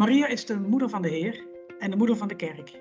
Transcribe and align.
Maria 0.00 0.26
is 0.26 0.46
de 0.46 0.60
moeder 0.60 0.88
van 0.88 1.02
de 1.02 1.08
Heer 1.08 1.46
en 1.78 1.90
de 1.90 1.96
moeder 1.96 2.16
van 2.16 2.28
de 2.28 2.34
kerk. 2.34 2.80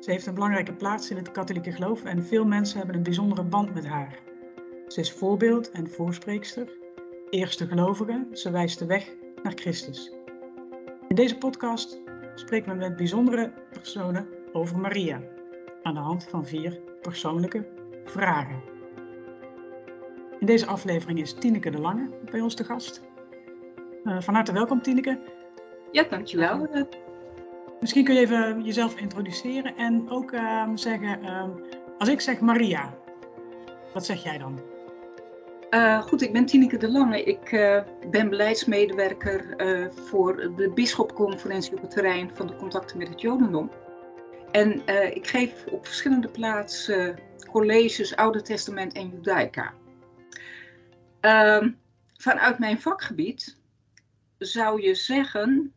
Ze 0.00 0.10
heeft 0.10 0.26
een 0.26 0.34
belangrijke 0.34 0.72
plaats 0.72 1.10
in 1.10 1.16
het 1.16 1.30
katholieke 1.30 1.72
geloof 1.72 2.04
en 2.04 2.24
veel 2.24 2.44
mensen 2.44 2.78
hebben 2.78 2.96
een 2.96 3.02
bijzondere 3.02 3.42
band 3.42 3.74
met 3.74 3.86
haar. 3.86 4.18
Ze 4.88 5.00
is 5.00 5.12
voorbeeld 5.12 5.70
en 5.70 5.90
voorspreekster, 5.90 6.72
eerste 7.30 7.66
gelovige, 7.66 8.26
ze 8.32 8.50
wijst 8.50 8.78
de 8.78 8.86
weg 8.86 9.14
naar 9.42 9.52
Christus. 9.54 10.12
In 11.08 11.14
deze 11.14 11.38
podcast 11.38 12.00
spreken 12.34 12.72
we 12.72 12.78
met 12.78 12.96
bijzondere 12.96 13.52
personen 13.72 14.28
over 14.52 14.78
Maria, 14.78 15.22
aan 15.82 15.94
de 15.94 16.00
hand 16.00 16.24
van 16.24 16.46
vier 16.46 16.80
persoonlijke 17.02 17.68
vragen. 18.04 18.62
In 20.38 20.46
deze 20.46 20.66
aflevering 20.66 21.20
is 21.20 21.32
Tineke 21.34 21.70
de 21.70 21.80
Lange 21.80 22.10
bij 22.30 22.40
ons 22.40 22.54
te 22.54 22.64
gast. 22.64 23.02
Uh, 24.04 24.20
van 24.20 24.34
harte 24.34 24.52
welkom 24.52 24.82
Tineke. 24.82 25.37
Ja, 25.92 26.02
dankjewel. 26.02 26.68
Uh, 26.74 26.82
misschien 27.80 28.04
kun 28.04 28.14
je 28.14 28.20
even 28.20 28.62
jezelf 28.62 29.00
introduceren 29.00 29.76
en 29.76 30.10
ook 30.10 30.32
uh, 30.32 30.68
zeggen, 30.74 31.22
ehm, 31.22 31.50
als 31.98 32.08
ik 32.08 32.20
zeg 32.20 32.40
Maria, 32.40 32.94
wat 33.94 34.06
zeg 34.06 34.22
jij 34.22 34.38
dan? 34.38 34.60
Uh, 35.70 36.02
goed, 36.02 36.22
ik 36.22 36.32
ben 36.32 36.46
Tineke 36.46 36.76
de 36.76 36.90
Lange. 36.90 37.24
Ik 37.24 37.52
uh, 37.52 37.80
ben 38.10 38.28
beleidsmedewerker 38.28 39.54
voor 40.06 40.36
de 40.56 40.70
Bisschopconferentie 40.74 41.72
op 41.72 41.80
het 41.80 41.90
terrein 41.90 42.30
van 42.34 42.46
de 42.46 42.56
contacten 42.56 42.98
met 42.98 43.08
het 43.08 43.20
Jodendom. 43.20 43.70
En 44.50 44.82
ik 45.14 45.26
geef 45.26 45.64
op 45.70 45.86
verschillende 45.86 46.28
plaatsen 46.28 47.18
colleges 47.50 48.16
Oude 48.16 48.42
Testament 48.42 48.92
en 48.92 49.08
Judaica. 49.08 49.74
Ehm, 51.20 51.70
vanuit 52.16 52.58
mijn 52.58 52.80
vakgebied 52.80 53.58
zou 54.38 54.82
je 54.82 54.94
zeggen, 54.94 55.74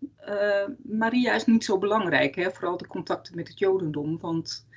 Maria 0.84 1.34
is 1.34 1.46
niet 1.46 1.64
zo 1.64 1.78
belangrijk, 1.78 2.36
hè? 2.36 2.52
vooral 2.52 2.78
de 2.78 2.88
contacten 2.88 3.36
met 3.36 3.48
het 3.48 3.60
Jodendom, 3.60 4.20
want 4.20 4.68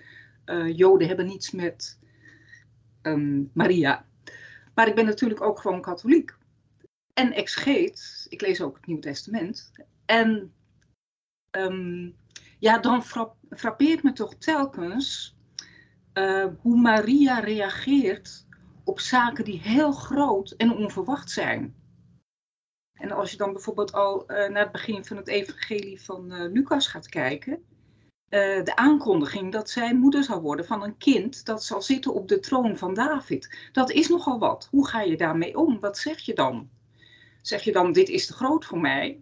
Joden 0.75 1.07
hebben 1.07 1.27
niets 1.27 1.51
met 1.51 1.99
um, 3.03 3.51
Maria. 3.53 4.07
Maar 4.75 4.89
ik 4.89 4.95
ben 4.95 5.05
natuurlijk 5.05 5.43
ook 5.43 5.61
gewoon 5.61 5.81
katholiek. 5.81 6.37
En 7.13 7.33
exegeet, 7.33 8.27
ik 8.29 8.41
lees 8.41 8.61
ook 8.61 8.77
het 8.77 8.87
Nieuw 8.87 8.99
Testament. 8.99 9.73
En 10.05 10.53
um, 11.51 12.17
ja, 12.59 12.79
dan 12.79 13.03
frappeert 13.51 14.03
me 14.03 14.13
toch 14.13 14.35
telkens 14.35 15.37
uh, 16.15 16.47
hoe 16.59 16.81
Maria 16.81 17.39
reageert 17.39 18.47
op 18.85 19.01
zaken 19.01 19.45
die 19.45 19.61
heel 19.61 19.93
groot 19.93 20.51
en 20.51 20.77
onverwacht 20.77 21.31
zijn. 21.31 21.75
En 22.95 23.11
als 23.13 23.31
je 23.31 23.37
dan 23.37 23.53
bijvoorbeeld 23.53 23.93
al 23.93 24.23
uh, 24.23 24.27
naar 24.49 24.63
het 24.63 24.73
begin 24.73 25.05
van 25.05 25.17
het 25.17 25.29
evangelie 25.29 26.01
van 26.01 26.33
uh, 26.33 26.53
Lucas 26.53 26.87
gaat 26.87 27.09
kijken, 27.09 27.53
uh, 27.53 28.65
de 28.65 28.77
aankondiging 28.77 29.53
dat 29.53 29.71
zij 29.71 29.95
moeder 29.95 30.25
zal 30.25 30.41
worden 30.41 30.67
van 30.67 30.83
een 30.83 30.97
kind 30.97 31.45
dat 31.45 31.65
zal 31.65 31.83
zitten 31.83 32.15
op 32.15 32.29
de 32.29 32.41
troon 32.41 32.79
van 32.79 32.95
David. 32.95 33.57
Dat 33.73 33.91
is 33.91 34.09
nogal 34.09 34.39
wat. 34.39 34.69
Hoe 34.71 34.89
ga 34.89 35.01
je 35.01 35.17
daarmee 35.17 35.59
om? 35.59 35.81
Wat 35.81 35.99
zeg 35.99 36.21
je 36.21 36.35
dan? 36.35 36.71
Zeg 37.43 37.63
je 37.63 37.73
dan, 37.73 37.93
dit 37.93 38.09
is 38.09 38.27
te 38.27 38.33
groot 38.33 38.65
voor 38.65 38.81
mij? 38.81 39.21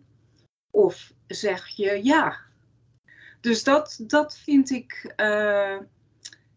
Of 0.71 1.13
zeg 1.27 1.67
je 1.67 2.01
ja? 2.05 2.37
Dus 3.41 3.65
dat, 3.65 4.01
dat 4.07 4.39
vind 4.39 4.71
ik 4.71 5.15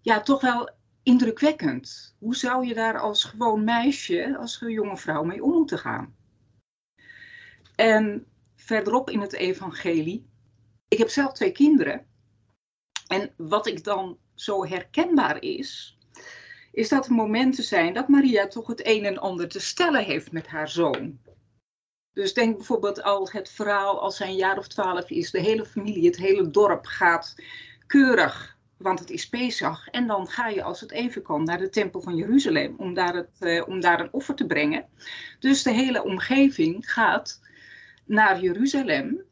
ja, 0.02 0.22
toch 0.22 0.42
wel 0.42 0.70
indrukwekkend. 1.04 2.16
Hoe 2.20 2.36
zou 2.36 2.68
je 2.68 2.74
daar 2.74 3.00
als 3.00 3.24
gewoon 3.24 3.64
meisje, 3.64 4.38
als 4.40 4.64
jonge 4.68 4.98
vrouw 4.98 5.24
mee 5.24 5.44
om 5.44 5.52
moeten 5.52 5.80
gaan? 5.80 6.16
En 7.76 8.26
verderop 8.56 9.10
in 9.10 9.22
het 9.22 9.34
evangelie, 9.34 10.30
ik 10.88 10.98
heb 10.98 11.10
zelf 11.10 11.34
twee 11.34 11.52
kinderen. 11.52 12.06
En 13.08 13.34
wat 13.38 13.68
ik 13.68 13.84
dan 13.84 14.18
zo 14.34 14.66
herkenbaar 14.66 15.42
is, 15.42 15.98
is 16.72 16.90
dat 16.90 17.06
er 17.06 17.14
momenten 17.14 17.64
zijn 17.64 17.94
dat 17.94 18.08
Maria 18.08 18.48
toch 18.48 18.68
het 18.68 18.88
een 18.88 19.06
en 19.06 19.18
ander 19.18 19.48
te 19.48 19.60
stellen 19.60 20.04
heeft 20.04 20.32
met 20.32 20.48
haar 20.48 20.70
zoon. 20.70 21.20
Dus 22.14 22.34
denk 22.34 22.58
bijvoorbeeld 22.58 23.04
al 23.04 23.30
het 23.32 23.50
verhaal 23.50 24.02
als 24.02 24.20
hij 24.20 24.28
een 24.28 24.36
jaar 24.36 24.58
of 24.58 24.68
twaalf 24.68 25.10
is, 25.10 25.32
de 25.32 25.40
hele 25.40 25.66
familie, 25.66 26.06
het 26.06 26.18
hele 26.18 26.50
dorp 26.50 26.86
gaat 26.86 27.36
keurig, 27.88 28.58
want 28.78 29.00
het 29.00 29.10
is 29.10 29.30
Pesach. 29.30 29.88
En 29.88 30.08
dan 30.08 30.28
ga 30.28 30.48
je 30.48 30.64
als 30.64 30.82
het 30.82 30.92
even 30.92 31.22
kan 31.22 31.44
naar 31.44 31.58
de 31.58 31.70
tempel 31.70 32.02
van 32.02 32.16
Jeruzalem 32.16 32.76
om 32.78 32.94
daar, 32.94 33.16
het, 33.16 33.30
uh, 33.40 33.68
om 33.68 33.80
daar 33.80 34.00
een 34.00 34.14
offer 34.14 34.36
te 34.36 34.46
brengen. 34.46 34.86
Dus 35.40 35.64
de 35.64 35.72
hele 35.72 36.04
omgeving 36.04 36.92
gaat 36.92 37.42
naar 38.06 38.42
Jeruzalem 38.42 39.24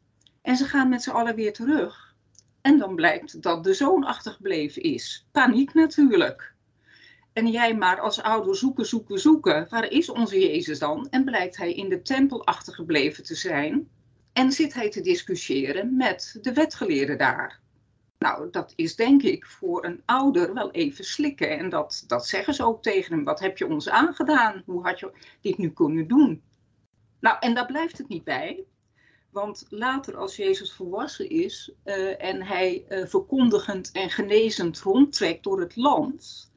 en 0.42 0.56
ze 0.56 0.64
gaan 0.64 0.88
met 0.88 1.02
z'n 1.02 1.10
allen 1.10 1.34
weer 1.34 1.52
terug. 1.52 2.14
En 2.60 2.78
dan 2.78 2.94
blijkt 2.94 3.42
dat 3.42 3.64
de 3.64 3.74
zoon 3.74 4.04
achtergebleven 4.04 4.82
is. 4.82 5.26
Paniek 5.32 5.74
natuurlijk. 5.74 6.54
En 7.32 7.48
jij 7.48 7.74
maar 7.74 8.00
als 8.00 8.22
ouder 8.22 8.56
zoeken, 8.56 8.86
zoeken, 8.86 9.18
zoeken. 9.18 9.66
Waar 9.70 9.90
is 9.90 10.10
onze 10.10 10.38
Jezus 10.38 10.78
dan? 10.78 11.08
En 11.10 11.24
blijkt 11.24 11.56
hij 11.56 11.74
in 11.74 11.88
de 11.88 12.02
tempel 12.02 12.46
achtergebleven 12.46 13.24
te 13.24 13.34
zijn. 13.34 13.88
En 14.32 14.52
zit 14.52 14.74
hij 14.74 14.90
te 14.90 15.00
discussiëren 15.00 15.96
met 15.96 16.38
de 16.42 16.52
wetgeleerden 16.52 17.18
daar. 17.18 17.60
Nou, 18.18 18.50
dat 18.50 18.72
is 18.76 18.96
denk 18.96 19.22
ik 19.22 19.46
voor 19.46 19.84
een 19.84 20.02
ouder 20.04 20.54
wel 20.54 20.70
even 20.70 21.04
slikken. 21.04 21.58
En 21.58 21.68
dat, 21.68 22.04
dat 22.06 22.26
zeggen 22.26 22.54
ze 22.54 22.64
ook 22.64 22.82
tegen 22.82 23.14
hem. 23.14 23.24
Wat 23.24 23.40
heb 23.40 23.58
je 23.58 23.66
ons 23.66 23.88
aangedaan? 23.88 24.62
Hoe 24.66 24.86
had 24.86 25.00
je 25.00 25.12
dit 25.40 25.58
nu 25.58 25.70
kunnen 25.70 26.08
doen? 26.08 26.42
Nou, 27.24 27.36
en 27.40 27.54
daar 27.54 27.66
blijft 27.66 27.98
het 27.98 28.08
niet 28.08 28.24
bij. 28.24 28.64
Want 29.30 29.66
later, 29.68 30.16
als 30.16 30.36
Jezus 30.36 30.72
volwassen 30.72 31.30
is 31.30 31.72
uh, 31.84 32.24
en 32.24 32.42
hij 32.42 32.84
uh, 32.88 33.06
verkondigend 33.06 33.90
en 33.92 34.10
genezend 34.10 34.80
rondtrekt 34.80 35.44
door 35.44 35.60
het 35.60 35.76
land, 35.76 36.52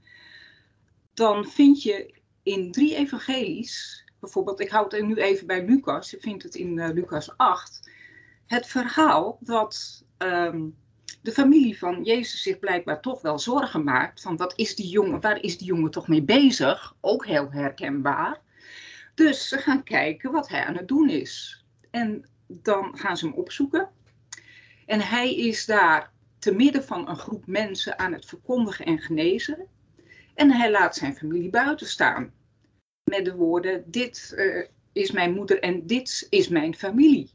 dan 1.13 1.45
vind 1.45 1.83
je 1.83 2.13
in 2.43 2.71
drie 2.71 2.95
evangelies, 2.95 4.05
bijvoorbeeld, 4.19 4.59
ik 4.59 4.69
houd 4.69 4.91
het 4.91 5.05
nu 5.05 5.15
even 5.15 5.47
bij 5.47 5.65
Lucas, 5.65 6.11
je 6.11 6.19
vindt 6.19 6.43
het 6.43 6.55
in 6.55 6.77
uh, 6.77 6.89
Lucas 6.93 7.37
8, 7.37 7.91
het 8.45 8.67
verhaal 8.67 9.37
dat 9.41 10.05
um, 10.17 10.75
de 11.21 11.31
familie 11.31 11.77
van 11.77 12.03
Jezus 12.03 12.41
zich 12.41 12.59
blijkbaar 12.59 13.01
toch 13.01 13.21
wel 13.21 13.39
zorgen 13.39 13.83
maakt 13.83 14.21
van 14.21 14.37
wat 14.37 14.53
is 14.55 14.75
die 14.75 14.87
jongen, 14.87 15.21
waar 15.21 15.41
is 15.41 15.57
die 15.57 15.67
jongen 15.67 15.91
toch 15.91 16.07
mee 16.07 16.23
bezig? 16.23 16.95
Ook 17.01 17.25
heel 17.25 17.51
herkenbaar. 17.51 18.45
Dus 19.17 19.47
ze 19.47 19.57
gaan 19.57 19.83
kijken 19.83 20.31
wat 20.31 20.49
hij 20.49 20.63
aan 20.63 20.75
het 20.75 20.87
doen 20.87 21.09
is. 21.09 21.63
En 21.91 22.25
dan 22.47 22.97
gaan 22.97 23.17
ze 23.17 23.25
hem 23.25 23.35
opzoeken. 23.35 23.89
En 24.85 24.99
hij 24.99 25.35
is 25.35 25.65
daar 25.65 26.11
te 26.39 26.51
midden 26.51 26.83
van 26.83 27.09
een 27.09 27.17
groep 27.17 27.47
mensen 27.47 27.99
aan 27.99 28.13
het 28.13 28.25
verkondigen 28.25 28.85
en 28.85 28.99
genezen. 28.99 29.67
En 30.33 30.51
hij 30.51 30.71
laat 30.71 30.95
zijn 30.95 31.15
familie 31.15 31.49
buiten 31.49 31.87
staan. 31.87 32.33
Met 33.03 33.25
de 33.25 33.35
woorden: 33.35 33.83
Dit 33.91 34.33
uh, 34.35 34.65
is 34.91 35.11
mijn 35.11 35.33
moeder 35.33 35.59
en 35.59 35.87
dit 35.87 36.27
is 36.29 36.47
mijn 36.47 36.75
familie. 36.75 37.29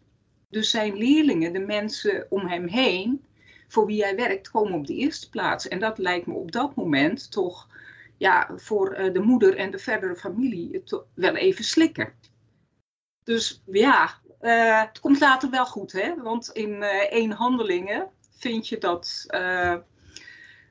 Dus 0.49 0.71
zijn 0.71 0.97
leerlingen, 0.97 1.53
de 1.53 1.59
mensen 1.59 2.27
om 2.31 2.47
hem 2.47 2.67
heen, 2.67 3.25
voor 3.69 3.87
wie 3.87 4.03
hij 4.03 4.17
werkt, 4.17 4.51
komen 4.51 4.73
op 4.73 4.87
de 4.87 4.95
eerste 4.95 5.31
plaats. 5.31 5.69
En 5.69 5.79
dat 5.79 5.99
lijkt 5.99 6.27
me 6.27 6.35
op 6.35 6.53
dat 6.53 6.75
moment 6.75 7.31
toch 7.31 7.69
ja, 8.23 8.51
voor 8.57 8.99
uh, 8.99 9.13
de 9.13 9.21
moeder 9.21 9.57
en 9.57 9.71
de 9.71 9.79
verdere 9.79 10.17
familie 10.17 10.83
wel 11.15 11.37
even 11.37 11.65
slikken. 11.65 12.13
Dus 13.25 13.63
ja, 13.67 14.21
uh, 14.41 14.81
het 14.81 15.01
komt 15.01 15.21
later 15.21 15.51
wel 15.51 15.67
goed, 15.67 15.93
hè? 15.93 16.15
want 16.23 16.51
in 16.53 16.71
uh, 16.71 17.13
één 17.13 17.31
handelingen 17.31 18.09
vind 18.39 18.69
je 18.69 18.79
dat 18.79 19.25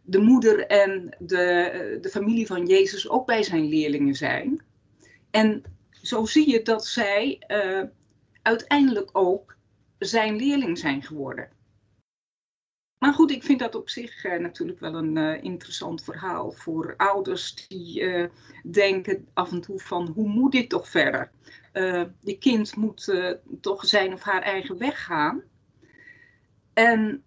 de 0.03 0.19
moeder 0.19 0.67
en 0.67 1.15
de, 1.19 1.97
de 2.01 2.09
familie 2.09 2.47
van 2.47 2.65
Jezus 2.65 3.09
ook 3.09 3.25
bij 3.25 3.43
zijn 3.43 3.65
leerlingen 3.65 4.15
zijn. 4.15 4.61
En 5.31 5.63
zo 5.91 6.25
zie 6.25 6.49
je 6.49 6.61
dat 6.61 6.85
zij 6.85 7.41
uiteindelijk 8.41 9.09
ook 9.13 9.55
zijn 9.97 10.35
leerling 10.35 10.77
zijn 10.77 11.01
geworden. 11.01 11.49
Maar 13.01 13.13
goed, 13.13 13.31
ik 13.31 13.43
vind 13.43 13.59
dat 13.59 13.75
op 13.75 13.89
zich 13.89 14.23
natuurlijk 14.23 14.79
wel 14.79 14.95
een 14.95 15.43
interessant 15.43 16.03
verhaal 16.03 16.51
voor 16.51 16.93
ouders 16.97 17.67
die 17.67 18.29
denken 18.63 19.27
af 19.33 19.51
en 19.51 19.61
toe 19.61 19.79
van 19.79 20.07
hoe 20.07 20.27
moet 20.27 20.51
dit 20.51 20.69
toch 20.69 20.89
verder? 20.89 21.31
je 22.19 22.37
kind 22.39 22.75
moet 22.75 23.29
toch 23.61 23.85
zijn 23.85 24.13
of 24.13 24.21
haar 24.21 24.41
eigen 24.41 24.77
weg 24.77 25.03
gaan. 25.03 25.41
En 26.73 27.23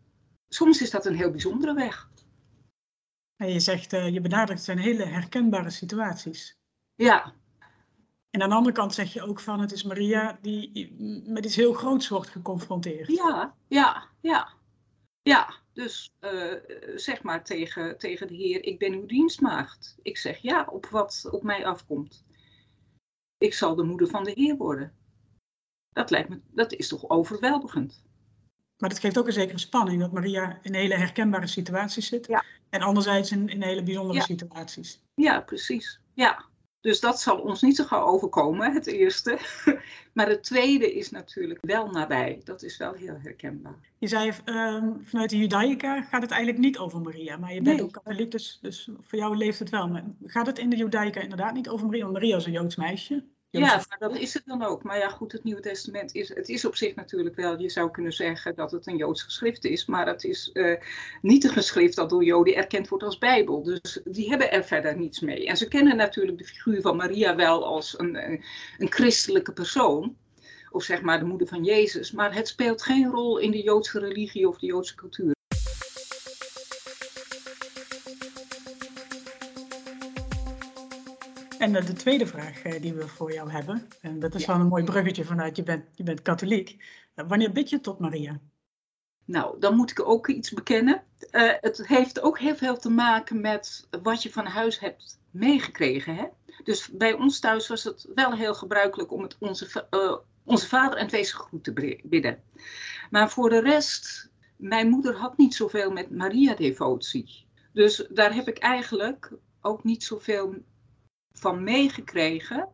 soms 0.49 0.83
is 0.83 0.91
dat 0.91 1.07
een 1.07 1.17
heel 1.17 1.31
bijzondere 1.31 1.75
weg. 1.75 2.11
En 3.37 3.53
je 3.53 3.61
zegt, 3.61 3.91
je 3.91 4.21
benadrukt, 4.21 4.51
het 4.51 4.65
zijn 4.65 4.79
hele 4.79 5.05
herkenbare 5.05 5.71
situaties. 5.71 6.59
Ja. 6.95 7.33
En 8.31 8.43
aan 8.43 8.49
de 8.49 8.55
andere 8.55 8.75
kant 8.75 8.95
zeg 8.95 9.13
je 9.13 9.23
ook 9.23 9.41
van, 9.41 9.61
het 9.61 9.73
is 9.73 9.83
Maria 9.83 10.39
die 10.43 10.95
met 11.27 11.45
iets 11.45 11.57
heel 11.57 11.73
groots 11.73 12.09
wordt 12.09 12.29
geconfronteerd. 12.29 13.09
Ja, 13.09 13.55
ja, 13.69 14.09
ja. 14.21 14.49
Ja, 15.23 15.55
dus 15.75 16.15
zeg 16.95 17.23
maar 17.23 17.45
tegen, 17.45 17.99
tegen 17.99 18.27
de 18.27 18.35
Heer, 18.35 18.65
ik 18.65 18.79
ben 18.79 18.93
uw 18.93 19.07
dienstmaagd. 19.07 19.97
Ik 20.03 20.17
zeg 20.19 20.39
ja 20.39 20.67
op 20.71 20.87
wat 20.87 21.29
op 21.31 21.43
mij 21.43 21.67
afkomt 21.67 22.25
ik 23.45 23.55
zal 23.55 23.75
de 23.75 23.83
moeder 23.83 24.09
van 24.09 24.25
de 24.25 24.33
Heer 24.35 24.57
worden. 24.57 24.93
Dat 25.93 26.11
lijkt 26.11 26.29
me, 26.29 26.41
dat 26.51 26.73
is 26.73 26.89
toch 26.89 27.09
overweldigend. 27.09 28.03
Maar 28.79 28.89
dat 28.89 28.99
geeft 28.99 29.19
ook 29.19 29.27
een 29.27 29.33
zekere 29.33 29.59
spanning, 29.59 30.01
dat 30.01 30.13
Maria 30.13 30.59
in 30.63 30.75
hele 30.75 30.95
herkenbare 30.97 31.47
situaties 31.47 32.07
zit. 32.07 32.27
Ja. 32.27 32.45
En 32.71 32.81
anderzijds 32.81 33.31
in, 33.33 33.49
in 33.49 33.63
hele 33.63 33.83
bijzondere 33.83 34.19
Ja. 34.19 34.25
situaties. 34.25 35.03
Ja, 35.15 35.41
precies. 35.41 36.01
Ja. 36.15 36.45
Dus 36.85 37.01
dat 37.01 37.21
zal 37.21 37.39
ons 37.39 37.63
niet 37.63 37.77
zo 37.77 37.85
gauw 37.85 38.07
overkomen, 38.07 38.73
het 38.73 38.87
eerste. 38.87 39.39
Maar 40.13 40.29
het 40.29 40.43
tweede 40.43 40.95
is 40.95 41.11
natuurlijk 41.11 41.59
wel 41.63 41.91
nabij. 41.91 42.41
Dat 42.45 42.63
is 42.63 42.77
wel 42.77 42.93
heel 42.93 43.17
herkenbaar. 43.23 43.75
Je 43.99 44.07
zei 44.07 44.33
ehm, 44.45 44.93
vanuit 45.03 45.31
de 45.31 45.39
Judaica 45.39 46.03
gaat 46.03 46.23
het 46.23 46.31
eigenlijk 46.31 46.63
niet 46.63 46.79
over 46.79 47.01
Maria. 47.01 47.37
Maar 47.37 47.55
je 47.55 47.63
bent 47.63 47.77
Nee. 47.77 47.85
ook 47.85 47.93
katholiek, 47.93 48.31
dus, 48.31 48.59
dus 48.63 48.89
voor 49.01 49.19
jou 49.19 49.37
leeft 49.37 49.59
het 49.59 49.71
wel. 49.71 49.89
Maar 49.89 50.05
gaat 50.25 50.47
het 50.47 50.59
in 50.59 50.71
de 50.71 50.77
Judaica 50.77 51.21
inderdaad 51.21 51.55
niet 51.55 51.69
over 51.69 51.87
Maria? 51.87 52.03
Want 52.03 52.13
Maria 52.13 52.37
is 52.37 52.47
een 52.47 52.53
Joods 52.53 52.77
meisje. 52.77 53.25
Ja, 53.59 53.85
maar 53.89 53.99
dat 53.99 54.17
is 54.17 54.35
het 54.35 54.43
dan 54.47 54.63
ook. 54.63 54.83
Maar 54.83 54.99
ja, 54.99 55.09
goed, 55.09 55.33
het 55.33 55.45
Nieuwe 55.45 55.61
Testament 55.61 56.15
is, 56.15 56.29
het 56.29 56.49
is 56.49 56.65
op 56.65 56.77
zich 56.77 56.95
natuurlijk 56.95 57.37
wel, 57.37 57.61
je 57.61 57.71
zou 57.71 57.91
kunnen 57.91 58.13
zeggen 58.13 58.55
dat 58.55 58.71
het 58.71 58.87
een 58.87 58.97
Joods 58.97 59.23
geschrift 59.23 59.65
is, 59.65 59.87
maar 59.87 60.07
het 60.07 60.25
is 60.25 60.51
eh, 60.53 60.81
niet 61.23 61.45
een 61.45 61.51
geschrift 61.51 61.97
dat 61.97 62.11
door 62.11 62.25
Joden 62.25 62.55
erkend 62.55 62.89
wordt 62.89 63.05
als 63.05 63.19
Bijbel. 63.19 63.63
Dus 63.63 64.01
die 64.05 64.29
hebben 64.29 64.53
er 64.53 64.65
verder 64.65 64.97
niets 64.97 65.21
mee. 65.21 65.47
En 65.47 65.57
ze 65.57 65.69
kennen 65.69 65.97
natuurlijk 65.97 66.39
de 66.39 66.45
figuur 66.45 66.81
van 66.81 66.97
Maria 66.97 67.37
wel 67.37 67.65
als 67.65 67.99
een, 67.99 68.17
een 68.79 68.93
christelijke 68.93 69.53
persoon, 69.53 70.17
of 70.71 70.83
zeg 70.83 71.03
maar 71.03 71.19
de 71.19 71.25
moeder 71.25 71.47
van 71.47 71.65
Jezus, 71.65 72.13
maar 72.13 72.35
het 72.35 72.49
speelt 72.49 72.83
geen 72.83 73.11
rol 73.11 73.39
in 73.39 73.51
de 73.51 73.63
Joodse 73.63 73.99
religie 73.99 74.49
of 74.49 74.59
de 74.59 74.67
Joodse 74.67 74.95
cultuur. 74.95 75.34
En 81.65 81.75
eh, 81.77 81.87
de 81.87 81.93
tweede 81.93 82.27
vraag 82.27 82.63
eh, 82.63 82.83
die 82.83 82.95
we 82.95 83.09
voor 83.09 83.33
jou 83.33 83.51
hebben, 83.51 83.89
en 84.01 84.21
dat 84.21 84.35
is 84.35 84.45
Ja. 84.45 84.53
wel 84.53 84.61
een 84.61 84.69
mooi 84.69 84.85
bruggetje 84.85 85.25
vanuit 85.25 85.57
je 85.57 85.63
bent, 85.63 85.85
je 85.95 86.03
bent 86.03 86.23
katholiek. 86.23 86.85
Eh, 87.15 87.25
wanneer 87.29 87.53
bid 87.53 87.71
je 87.71 87.81
tot 87.81 87.99
Maria? 87.99 88.41
Nou, 89.25 89.59
dan 89.61 89.77
moet 89.77 89.91
ik 89.91 90.09
ook 90.09 90.29
iets 90.29 90.51
bekennen. 90.51 91.03
Het 91.61 91.87
heeft 91.87 92.21
ook 92.21 92.39
heel 92.39 92.57
veel 92.57 92.77
te 92.77 92.91
maken 92.91 93.41
met 93.41 93.89
wat 94.03 94.23
je 94.23 94.33
van 94.33 94.47
huis 94.47 94.81
hebt 94.81 95.19
meegekregen. 95.31 96.17
Hè? 96.17 96.25
Dus 96.65 96.89
bij 96.89 97.13
ons 97.13 97.41
thuis 97.41 97.69
was 97.69 97.85
het 97.85 98.07
wel 98.15 98.33
heel 98.37 98.55
gebruikelijk 98.55 99.13
om 99.13 99.23
het 99.23 99.37
onze, 99.39 99.87
onze 100.45 100.69
vader 100.69 100.99
en 100.99 101.03
het 101.03 101.13
wezengroet 101.13 101.65
te 101.65 101.99
bidden. 102.05 102.43
Maar 103.11 103.31
voor 103.31 103.49
de 103.51 103.61
rest, 103.61 104.31
mijn 104.57 104.89
moeder 104.89 105.17
had 105.17 105.37
niet 105.37 105.55
zoveel 105.55 105.91
met 105.91 106.11
Maria-devotie. 106.11 107.47
Dus 107.73 108.07
daar 108.11 108.35
heb 108.35 108.49
ik 108.49 108.59
eigenlijk 108.59 109.33
ook 109.61 109.85
niet 109.85 110.05
zoveel 110.05 110.55
van 111.39 111.63
meegekregen. 111.63 112.69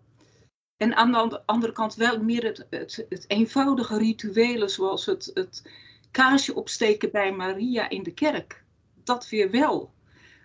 En 0.76 0.94
aan 0.94 1.12
de 1.12 1.18
and- 1.18 1.46
andere 1.46 1.72
kant 1.72 1.94
wel 1.94 2.22
meer 2.22 2.44
het, 2.44 2.66
het, 2.70 3.06
het 3.08 3.24
eenvoudige 3.30 3.98
rituelen 3.98 4.70
zoals 4.70 5.06
het, 5.06 5.30
het 5.34 5.62
kaarsje 6.10 6.54
opsteken 6.54 7.10
bij 7.10 7.32
Maria 7.32 7.88
in 7.88 8.02
de 8.02 8.14
kerk. 8.14 8.64
Dat 9.04 9.28
weer 9.28 9.50
wel. 9.50 9.92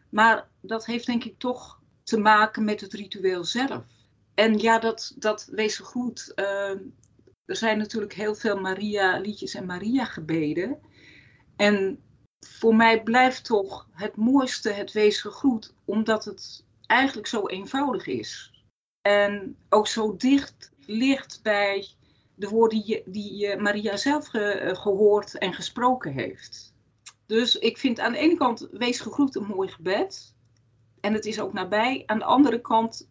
Maar 0.10 0.48
dat 0.62 0.86
heeft 0.86 1.06
denk 1.06 1.24
ik 1.24 1.40
toch 1.40 1.80
te 2.04 2.18
maken 2.18 2.64
met 2.64 2.82
het 2.82 2.94
ritueel 2.94 3.44
zelf. 3.44 3.84
En 4.34 4.58
ja, 4.58 4.80
dat, 4.80 5.14
dat 5.18 5.48
wees 5.52 5.78
goed. 5.78 6.32
eh, 6.36 6.70
er 7.46 7.56
zijn 7.56 7.78
natuurlijk 7.78 8.14
heel 8.14 8.36
veel 8.36 8.60
Maria-liedjes 8.60 9.54
en 9.54 9.66
Maria-gebeden. 9.66 10.80
En 11.56 12.00
voor 12.40 12.76
mij 12.76 13.04
blijft 13.04 13.46
toch 13.46 13.88
het 13.92 14.16
mooiste 14.16 14.70
het 14.70 14.92
wees 14.92 15.22
gegroet, 15.22 15.74
omdat 15.86 16.26
het 16.26 16.65
eigenlijk 16.88 17.28
zo 17.28 17.48
eenvoudig 17.48 18.08
is. 18.08 18.54
En 19.02 19.58
ook 19.70 19.88
zo 19.88 20.16
dicht 20.16 20.72
ligt 20.86 21.40
bij 21.44 21.88
de 22.36 22.50
woorden 22.50 22.82
die, 22.82 23.04
die 23.06 23.58
Maria 23.58 23.98
zelf 23.98 24.34
eh, 24.34 24.76
gehoord 24.76 25.38
en 25.38 25.54
gesproken 25.54 26.12
heeft. 26.12 26.74
Dus 27.26 27.56
ik 27.56 27.78
vind 27.78 28.00
aan 28.00 28.12
de 28.12 28.18
ene 28.18 28.38
kant 28.38 28.68
wees 28.72 29.00
gegroet 29.00 29.36
een 29.36 29.46
mooi 29.46 29.70
gebed. 29.70 30.36
En 31.02 31.14
het 31.14 31.26
is 31.26 31.40
ook 31.40 31.54
nabij. 31.54 32.04
Aan 32.06 32.20
de 32.20 32.26
andere 32.26 32.62
kant 32.62 33.10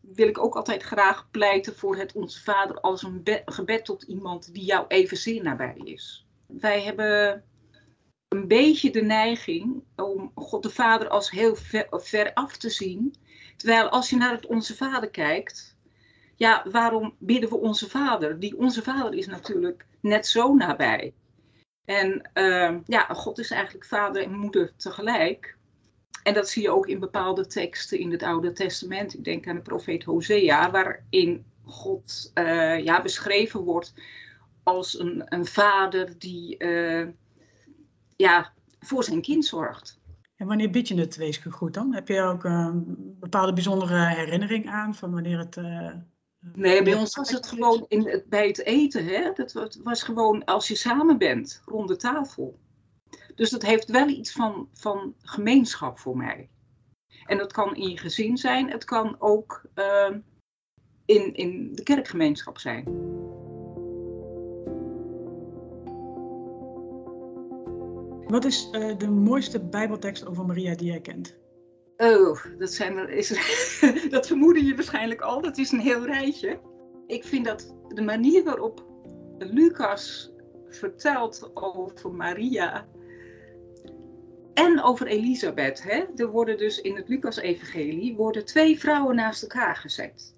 wil 0.00 0.28
ik 0.28 0.38
ook 0.38 0.54
altijd 0.56 0.82
graag 0.82 1.30
pleiten 1.30 1.76
voor 1.76 1.96
het 1.96 2.12
Onze 2.12 2.42
Vader 2.42 2.80
als 2.80 3.02
een 3.02 3.22
be- 3.22 3.42
gebed 3.44 3.84
tot 3.84 4.02
iemand 4.02 4.54
die 4.54 4.64
jou 4.64 4.84
evenzeer 4.88 5.42
nabij 5.42 5.80
is. 5.84 6.26
Wij 6.46 6.82
hebben 6.82 7.44
een 8.30 8.48
beetje 8.48 8.90
de 8.90 9.02
neiging 9.02 9.82
om 9.96 10.32
God 10.34 10.62
de 10.62 10.70
Vader 10.70 11.08
als 11.08 11.30
heel 11.30 11.56
ver, 11.56 11.86
ver 11.90 12.34
af 12.34 12.56
te 12.56 12.70
zien. 12.70 13.14
Terwijl 13.56 13.88
als 13.88 14.10
je 14.10 14.16
naar 14.16 14.32
het 14.32 14.46
Onze 14.46 14.76
Vader 14.76 15.10
kijkt, 15.10 15.76
ja, 16.36 16.66
waarom 16.70 17.14
bidden 17.18 17.48
we 17.50 17.56
Onze 17.56 17.88
Vader? 17.88 18.40
Die 18.40 18.56
Onze 18.58 18.82
Vader 18.82 19.14
is 19.14 19.26
natuurlijk 19.26 19.86
net 20.00 20.26
zo 20.26 20.54
nabij. 20.54 21.14
En 21.84 22.30
uh, 22.34 22.78
ja, 22.86 23.06
God 23.06 23.38
is 23.38 23.50
eigenlijk 23.50 23.84
vader 23.84 24.22
en 24.22 24.38
moeder 24.38 24.72
tegelijk. 24.76 25.56
En 26.22 26.34
dat 26.34 26.48
zie 26.48 26.62
je 26.62 26.70
ook 26.70 26.86
in 26.86 26.98
bepaalde 26.98 27.46
teksten 27.46 27.98
in 27.98 28.10
het 28.10 28.22
Oude 28.22 28.52
Testament. 28.52 29.14
Ik 29.14 29.24
denk 29.24 29.48
aan 29.48 29.56
de 29.56 29.62
profeet 29.62 30.04
Hosea, 30.04 30.70
waarin 30.70 31.44
God 31.64 32.30
uh, 32.34 32.84
ja, 32.84 33.02
beschreven 33.02 33.60
wordt 33.60 33.94
als 34.62 34.98
een, 34.98 35.22
een 35.24 35.46
vader 35.46 36.18
die 36.18 36.54
uh, 36.58 37.08
ja, 38.20 38.52
voor 38.80 39.04
zijn 39.04 39.22
kind 39.22 39.44
zorgt. 39.44 40.00
En 40.36 40.46
wanneer 40.46 40.70
bid 40.70 40.88
je 40.88 40.94
het 40.94 41.16
wees 41.16 41.36
gegroet 41.36 41.74
dan? 41.74 41.94
Heb 41.94 42.08
je 42.08 42.20
ook 42.20 42.44
een 42.44 42.84
bepaalde 43.20 43.52
bijzondere 43.52 44.06
herinnering 44.06 44.68
aan 44.68 44.94
van 44.94 45.12
wanneer 45.12 45.38
het... 45.38 45.56
Uh, 45.56 45.92
nee, 46.54 46.82
bij 46.82 46.94
ons 46.94 47.16
was 47.16 47.30
het 47.30 47.46
gewoon 47.46 47.84
in 47.88 48.08
het, 48.08 48.28
bij 48.28 48.46
het 48.46 48.64
eten. 48.64 49.06
Hè? 49.06 49.32
Dat 49.32 49.78
was 49.82 50.02
gewoon 50.02 50.44
als 50.44 50.68
je 50.68 50.74
samen 50.74 51.18
bent, 51.18 51.62
rond 51.64 51.88
de 51.88 51.96
tafel. 51.96 52.58
Dus 53.34 53.50
dat 53.50 53.62
heeft 53.62 53.90
wel 53.90 54.08
iets 54.08 54.32
van, 54.32 54.68
van 54.72 55.14
gemeenschap 55.22 55.98
voor 55.98 56.16
mij. 56.16 56.48
En 57.26 57.38
dat 57.38 57.52
kan 57.52 57.76
in 57.76 57.88
je 57.88 57.98
gezin 57.98 58.36
zijn, 58.36 58.70
het 58.70 58.84
kan 58.84 59.16
ook 59.18 59.62
uh, 59.74 60.16
in, 61.04 61.34
in 61.34 61.72
de 61.74 61.82
kerkgemeenschap 61.82 62.58
zijn. 62.58 62.84
Wat 68.30 68.44
is 68.44 68.68
uh, 68.72 68.98
de 68.98 69.10
mooiste 69.10 69.60
Bijbeltekst 69.60 70.26
over 70.26 70.46
Maria 70.46 70.74
die 70.74 70.86
jij 70.86 71.00
kent? 71.00 71.38
Oh, 71.96 72.44
dat, 72.58 72.72
zijn 72.72 72.96
er, 72.96 73.10
is, 73.10 73.28
dat 74.10 74.26
vermoeden 74.26 74.64
je 74.64 74.74
waarschijnlijk 74.74 75.20
al. 75.20 75.40
Dat 75.40 75.58
is 75.58 75.72
een 75.72 75.80
heel 75.80 76.04
rijtje. 76.04 76.60
Ik 77.06 77.24
vind 77.24 77.44
dat 77.44 77.74
de 77.88 78.02
manier 78.02 78.44
waarop 78.44 78.86
Lucas 79.38 80.32
vertelt 80.68 81.50
over 81.54 82.10
Maria 82.12 82.86
en 84.54 84.82
over 84.82 85.06
Elisabeth. 85.06 85.82
Hè? 85.82 86.04
Er 86.16 86.30
worden 86.30 86.58
dus 86.58 86.80
in 86.80 86.96
het 86.96 87.08
Lucas-evangelie 87.08 88.44
twee 88.44 88.78
vrouwen 88.78 89.16
naast 89.16 89.42
elkaar 89.42 89.76
gezet. 89.76 90.34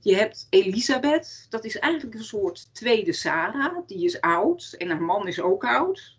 Je 0.00 0.16
hebt 0.16 0.46
Elisabeth, 0.50 1.46
dat 1.48 1.64
is 1.64 1.78
eigenlijk 1.78 2.14
een 2.14 2.24
soort 2.24 2.74
tweede 2.74 3.12
Sarah. 3.12 3.86
Die 3.86 4.04
is 4.04 4.20
oud 4.20 4.74
en 4.78 4.88
haar 4.88 5.02
man 5.02 5.28
is 5.28 5.40
ook 5.40 5.64
oud. 5.64 6.15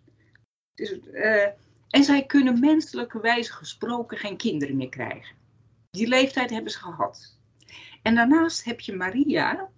Dus, 0.78 0.98
uh, 1.12 1.46
en 1.88 2.04
zij 2.04 2.26
kunnen 2.26 2.60
menselijke 2.60 3.20
wijze 3.20 3.52
gesproken 3.52 4.18
geen 4.18 4.36
kinderen 4.36 4.76
meer 4.76 4.88
krijgen. 4.88 5.36
Die 5.90 6.08
leeftijd 6.08 6.50
hebben 6.50 6.72
ze 6.72 6.78
gehad. 6.78 7.38
En 8.02 8.14
daarnaast 8.14 8.64
heb 8.64 8.80
je 8.80 8.96
Maria, 8.96 9.68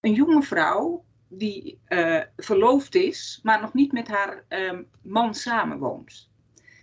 een 0.00 0.12
jonge 0.12 0.42
vrouw 0.42 1.04
die 1.28 1.80
uh, 1.88 2.20
verloofd 2.36 2.94
is, 2.94 3.40
maar 3.42 3.60
nog 3.60 3.74
niet 3.74 3.92
met 3.92 4.08
haar 4.08 4.44
uh, 4.48 4.78
man 5.02 5.34
samenwoont. 5.34 6.30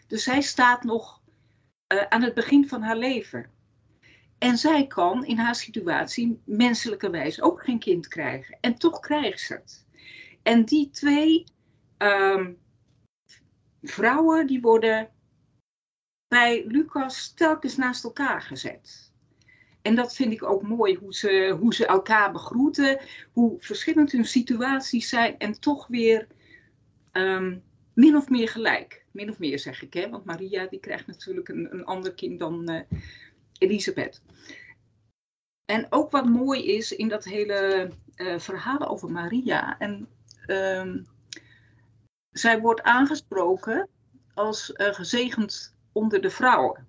Dus 0.08 0.24
zij 0.24 0.42
staat 0.42 0.84
nog 0.84 1.22
uh, 1.94 2.02
aan 2.02 2.22
het 2.22 2.34
begin 2.34 2.68
van 2.68 2.82
haar 2.82 2.98
leven. 2.98 3.50
En 4.38 4.58
zij 4.58 4.88
kan 4.88 5.26
in 5.26 5.38
haar 5.38 5.56
situatie 5.56 6.42
menselijke 6.44 7.10
wijze 7.10 7.42
ook 7.42 7.64
geen 7.64 7.80
kind 7.80 8.08
krijgen. 8.08 8.58
En 8.62 8.76
toch 8.76 9.00
krijgt 9.00 9.40
ze 9.40 9.54
het. 9.54 9.86
En 10.44 10.66
die 10.66 10.90
twee 10.90 11.44
um, 11.98 12.58
vrouwen 13.82 14.48
die 14.48 14.62
worden 14.62 15.10
bij 16.28 16.66
Lucas 16.68 17.34
telkens 17.34 17.78
naast 17.78 18.04
elkaar 18.04 18.42
gezet. 18.42 19.12
En 19.82 19.96
dat 19.96 20.16
vind 20.16 20.32
ik 20.32 20.44
ook 20.44 20.62
mooi, 20.62 20.96
hoe 20.96 21.14
ze, 21.14 21.56
hoe 21.60 21.74
ze 21.74 21.86
elkaar 21.86 22.32
begroeten, 22.32 23.00
hoe 23.32 23.56
verschillend 23.60 24.12
hun 24.12 24.26
situaties 24.26 25.10
zijn 25.10 25.38
en 25.38 25.60
toch 25.60 25.88
weer 25.88 26.28
um, 27.14 27.64
min 27.94 28.16
of 28.16 28.30
meer 28.30 28.50
gelijk. 28.50 29.06
Min 29.12 29.30
of 29.30 29.40
meer 29.40 29.60
zeg 29.60 29.84
ik, 29.84 29.94
hè? 29.94 30.10
want 30.10 30.26
Maria 30.26 30.66
die 30.66 30.80
krijgt 30.80 31.08
natuurlijk 31.08 31.50
een, 31.50 31.74
een 31.74 31.86
ander 31.86 32.14
kind 32.14 32.40
dan 32.40 32.72
uh, 32.72 32.82
Elisabeth. 33.58 34.22
En 35.66 35.88
ook 35.90 36.12
wat 36.12 36.26
mooi 36.26 36.66
is 36.66 36.92
in 36.92 37.08
dat 37.08 37.24
hele 37.24 37.92
uh, 38.16 38.40
verhaal 38.40 38.88
over 38.88 39.12
Maria. 39.12 39.80
En 39.80 40.08
um, 40.48 41.06
zij 42.32 42.60
wordt 42.60 42.82
aangesproken 42.82 43.90
als 44.34 44.74
uh, 44.76 44.94
gezegend 44.94 45.76
onder 45.92 46.22
de 46.22 46.30
vrouwen. 46.30 46.88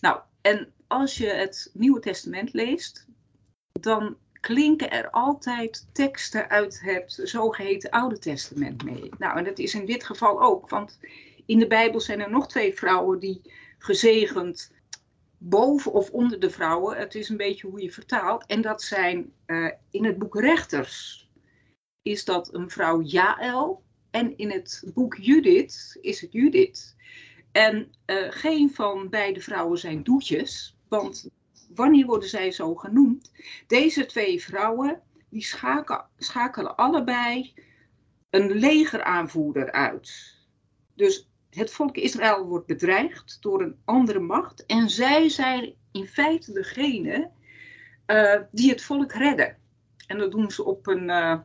Nou, 0.00 0.20
en 0.40 0.72
als 0.86 1.16
je 1.16 1.26
het 1.26 1.70
Nieuwe 1.72 2.00
Testament 2.00 2.52
leest, 2.52 3.06
dan 3.72 4.16
klinken 4.40 4.90
er 4.90 5.10
altijd 5.10 5.86
teksten 5.92 6.48
uit 6.48 6.80
het 6.80 7.20
zogeheten 7.22 7.90
Oude 7.90 8.18
Testament 8.18 8.84
mee. 8.84 9.10
Nou, 9.18 9.38
en 9.38 9.44
dat 9.44 9.58
is 9.58 9.74
in 9.74 9.86
dit 9.86 10.04
geval 10.04 10.42
ook, 10.42 10.68
want 10.68 10.98
in 11.46 11.58
de 11.58 11.66
Bijbel 11.66 12.00
zijn 12.00 12.20
er 12.20 12.30
nog 12.30 12.48
twee 12.48 12.74
vrouwen 12.74 13.18
die 13.18 13.40
gezegend 13.78 14.72
boven 15.38 15.92
of 15.92 16.10
onder 16.10 16.40
de 16.40 16.50
vrouwen, 16.50 16.96
het 16.96 17.14
is 17.14 17.28
een 17.28 17.36
beetje 17.36 17.66
hoe 17.66 17.82
je 17.82 17.92
vertaalt, 17.92 18.46
en 18.46 18.60
dat 18.60 18.82
zijn 18.82 19.32
uh, 19.46 19.70
in 19.90 20.04
het 20.04 20.18
boek 20.18 20.40
Rechters 20.40 21.28
is 22.02 22.24
dat 22.24 22.54
een 22.54 22.70
vrouw 22.70 23.00
Jaël 23.00 23.82
en 24.16 24.36
in 24.36 24.50
het 24.50 24.82
boek 24.94 25.16
Judith 25.16 25.98
is 26.00 26.20
het 26.20 26.32
Judith. 26.32 26.96
En 27.52 27.92
uh, 28.06 28.16
geen 28.30 28.74
van 28.74 29.08
beide 29.08 29.40
vrouwen 29.40 29.78
zijn 29.78 30.02
doetjes, 30.02 30.76
want 30.88 31.30
wanneer 31.74 32.06
worden 32.06 32.28
zij 32.28 32.50
zo 32.50 32.74
genoemd? 32.74 33.32
Deze 33.66 34.06
twee 34.06 34.42
vrouwen 34.42 35.02
die 35.28 35.46
schakelen, 36.18 36.76
allebei 36.76 37.54
een 38.30 38.52
legeraanvoerder 38.52 39.72
uit. 39.72 40.36
Dus 40.94 41.30
het 41.50 41.70
volk 41.70 41.96
Israël 41.96 42.44
wordt 42.44 42.66
bedreigd 42.66 43.36
door 43.40 43.62
een 43.62 43.76
andere 43.84 44.20
macht 44.20 44.66
en 44.66 44.90
zij 44.90 45.28
zijn 45.28 45.74
in 45.92 46.06
feite 46.06 46.52
degene 46.52 47.30
uh, 48.06 48.40
die 48.50 48.70
het 48.70 48.82
volk 48.82 49.12
redden. 49.12 49.56
En 50.06 50.18
dat 50.18 50.30
doen 50.30 50.50
ze 50.50 50.64
op 50.64 50.86
een, 50.86 51.08
uh, 51.08 51.38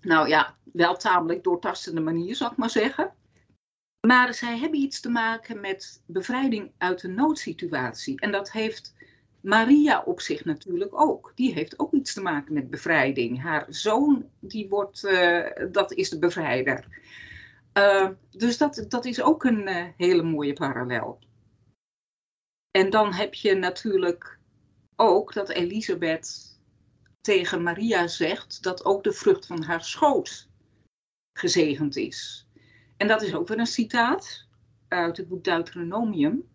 nou 0.00 0.28
ja, 0.28 0.56
wel 0.72 0.96
tamelijk 0.96 1.44
doortastende 1.44 2.00
manier, 2.00 2.36
zal 2.36 2.50
ik 2.50 2.56
maar 2.56 2.70
zeggen. 2.70 3.14
Maar 4.06 4.34
zij 4.34 4.58
hebben 4.58 4.80
iets 4.80 5.00
te 5.00 5.08
maken 5.08 5.60
met 5.60 6.02
bevrijding 6.06 6.72
uit 6.78 7.02
een 7.02 7.14
noodsituatie. 7.14 8.20
En 8.20 8.32
dat 8.32 8.52
heeft 8.52 8.94
Maria 9.40 10.02
op 10.02 10.20
zich 10.20 10.44
natuurlijk 10.44 11.00
ook. 11.00 11.32
Die 11.34 11.52
heeft 11.52 11.78
ook 11.78 11.92
iets 11.92 12.14
te 12.14 12.22
maken 12.22 12.54
met 12.54 12.70
bevrijding. 12.70 13.42
Haar 13.42 13.66
zoon, 13.68 14.28
die 14.40 14.68
wordt, 14.68 15.04
uh, 15.04 15.46
dat 15.70 15.92
is 15.92 16.08
de 16.08 16.18
bevrijder. 16.18 17.02
Uh, 17.78 18.08
dus 18.30 18.58
dat, 18.58 18.84
dat 18.88 19.04
is 19.04 19.22
ook 19.22 19.44
een 19.44 19.68
uh, 19.68 19.84
hele 19.96 20.22
mooie 20.22 20.52
parallel. 20.52 21.18
En 22.70 22.90
dan 22.90 23.12
heb 23.12 23.34
je 23.34 23.54
natuurlijk 23.54 24.38
ook 24.96 25.32
dat 25.32 25.48
Elisabeth 25.48 26.53
tegen 27.24 27.62
Maria 27.62 28.06
zegt 28.06 28.62
dat 28.62 28.84
ook 28.84 29.04
de 29.04 29.12
vrucht 29.12 29.46
van 29.46 29.62
haar 29.62 29.84
schoot 29.84 30.48
gezegend 31.32 31.96
is. 31.96 32.48
En 32.96 33.08
dat 33.08 33.22
is 33.22 33.34
ook 33.34 33.48
weer 33.48 33.58
een 33.58 33.66
citaat 33.66 34.46
uit 34.88 35.16
het 35.16 35.28
boek 35.28 35.44
Deuteronomium. 35.44 36.48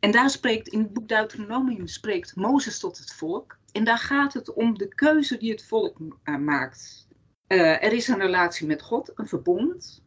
En 0.00 0.10
daar 0.10 0.30
spreekt, 0.30 0.68
in 0.68 0.78
het 0.78 0.92
boek 0.92 1.08
Deuteronomium 1.08 1.86
spreekt 1.86 2.36
Mozes 2.36 2.78
tot 2.78 2.98
het 2.98 3.12
volk. 3.12 3.58
En 3.72 3.84
daar 3.84 3.98
gaat 3.98 4.32
het 4.32 4.52
om 4.52 4.78
de 4.78 4.88
keuze 4.88 5.36
die 5.36 5.50
het 5.50 5.64
volk 5.64 5.98
uh, 6.00 6.36
maakt. 6.36 7.08
Uh, 7.48 7.84
er 7.84 7.92
is 7.92 8.08
een 8.08 8.18
relatie 8.18 8.66
met 8.66 8.82
God, 8.82 9.12
een 9.14 9.28
verbond. 9.28 10.04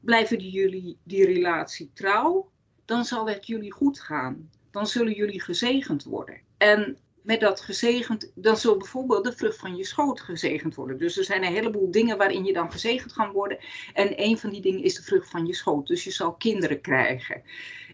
Blijven 0.00 0.38
jullie 0.38 0.98
die 1.04 1.24
relatie 1.24 1.90
trouw, 1.94 2.50
dan 2.84 3.04
zal 3.04 3.28
het 3.28 3.46
jullie 3.46 3.72
goed 3.72 4.00
gaan. 4.00 4.50
Dan 4.70 4.86
zullen 4.86 5.12
jullie 5.12 5.40
gezegend 5.40 6.04
worden. 6.04 6.40
En 6.56 6.98
met 7.22 7.40
dat 7.40 7.60
gezegend, 7.60 8.32
dan 8.34 8.56
zal 8.56 8.76
bijvoorbeeld 8.76 9.24
de 9.24 9.32
vrucht 9.32 9.58
van 9.58 9.76
je 9.76 9.84
schoot 9.84 10.20
gezegend 10.20 10.74
worden. 10.74 10.98
Dus 10.98 11.18
er 11.18 11.24
zijn 11.24 11.44
een 11.44 11.52
heleboel 11.52 11.90
dingen 11.90 12.18
waarin 12.18 12.44
je 12.44 12.52
dan 12.52 12.72
gezegend 12.72 13.12
kan 13.12 13.30
worden. 13.30 13.58
En 13.92 14.22
een 14.22 14.38
van 14.38 14.50
die 14.50 14.60
dingen 14.60 14.82
is 14.82 14.94
de 14.94 15.02
vrucht 15.02 15.30
van 15.30 15.46
je 15.46 15.54
schoot. 15.54 15.86
Dus 15.86 16.04
je 16.04 16.10
zal 16.10 16.32
kinderen 16.32 16.80
krijgen. 16.80 17.42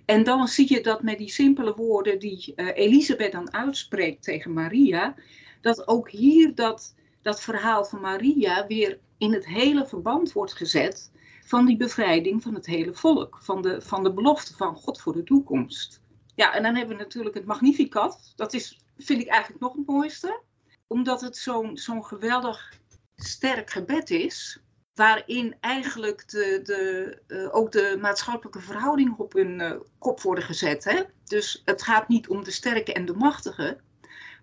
En 0.05 0.25
dan 0.25 0.49
zie 0.49 0.73
je 0.75 0.81
dat 0.81 1.03
met 1.03 1.19
die 1.19 1.31
simpele 1.31 1.75
woorden 1.75 2.19
die 2.19 2.53
uh, 2.57 2.77
Elisabeth 2.77 3.33
dan 3.33 3.53
uitspreekt 3.53 4.23
tegen 4.23 4.53
Maria, 4.53 5.15
dat 5.61 5.89
ook 5.89 6.11
hier 6.11 6.55
dat, 6.55 6.95
dat 7.23 7.41
verhaal 7.41 7.85
van 7.85 8.01
Maria 8.01 8.67
weer 8.67 8.99
in 9.19 9.33
het 9.33 9.47
hele 9.47 9.87
verband 9.87 10.33
wordt 10.33 10.53
gezet 10.53 11.11
van 11.45 11.67
die 11.67 11.77
bevrijding 11.77 12.43
van 12.43 12.55
het 12.55 12.67
hele 12.67 12.95
volk, 12.95 13.39
van 13.43 13.63
de, 13.63 13.81
van 13.81 14.03
de 14.03 14.13
belofte 14.13 14.57
van 14.57 14.75
God 14.75 15.01
voor 15.01 15.13
de 15.13 15.23
toekomst. 15.23 16.01
Ja, 16.35 16.55
en 16.55 16.63
dan 16.63 16.75
hebben 16.75 16.97
we 16.97 17.03
natuurlijk 17.03 17.35
het 17.35 17.45
Magnificat. 17.45 18.33
Dat 18.37 18.55
is, 18.55 18.81
vind 18.99 19.21
ik 19.21 19.29
eigenlijk 19.29 19.61
nog 19.61 19.77
het 19.77 19.87
mooiste, 19.87 20.41
omdat 20.87 21.21
het 21.21 21.37
zo'n 21.37 21.77
zo'n 21.77 22.05
geweldig 22.05 22.73
sterk 23.17 23.71
gebed 23.71 24.11
is 24.11 24.61
waarin 24.95 25.57
eigenlijk 25.61 26.29
de, 26.29 26.61
de, 26.63 27.19
uh, 27.29 27.55
ook 27.55 27.73
de 27.73 27.97
maatschappelijke 28.01 28.61
verhoudingen 28.61 29.19
op 29.19 29.33
hun 29.33 29.61
uh, 29.61 29.73
kop 29.99 30.21
worden 30.21 30.45
gezet. 30.45 30.85
Hè? 30.85 31.03
Dus 31.25 31.63
het 31.65 31.83
gaat 31.83 32.09
niet 32.09 32.29
om 32.29 32.45
de 32.45 32.51
sterke 32.51 32.93
en 32.93 33.07
de 33.07 33.15
machtige, 33.15 33.79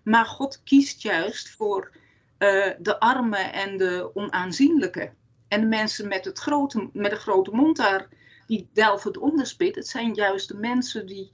maar 0.04 0.26
God 0.26 0.62
kiest 0.64 1.02
juist 1.02 1.48
voor 1.48 1.90
uh, 2.38 2.70
de 2.78 3.00
armen 3.00 3.52
en 3.52 3.76
de 3.76 4.10
onaanzienlijke. 4.14 5.12
En 5.48 5.60
de 5.60 5.66
mensen 5.66 6.08
met, 6.08 6.24
het 6.24 6.38
grote, 6.38 6.90
met 6.92 7.10
de 7.10 7.16
grote 7.16 7.50
mond 7.50 7.76
daar, 7.76 8.08
die 8.46 8.68
delven 8.72 9.12
het 9.12 9.20
onderspit, 9.20 9.74
het 9.74 9.88
zijn 9.88 10.14
juist 10.14 10.48
de 10.48 10.56
mensen 10.56 11.06
die 11.06 11.30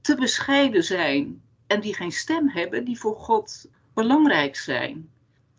te 0.00 0.14
bescheiden 0.14 0.84
zijn 0.84 1.42
en 1.72 1.80
die 1.80 1.94
geen 1.94 2.12
stem 2.12 2.48
hebben, 2.48 2.84
die 2.84 2.98
voor 2.98 3.16
God 3.16 3.66
belangrijk 3.94 4.56
zijn. 4.56 5.10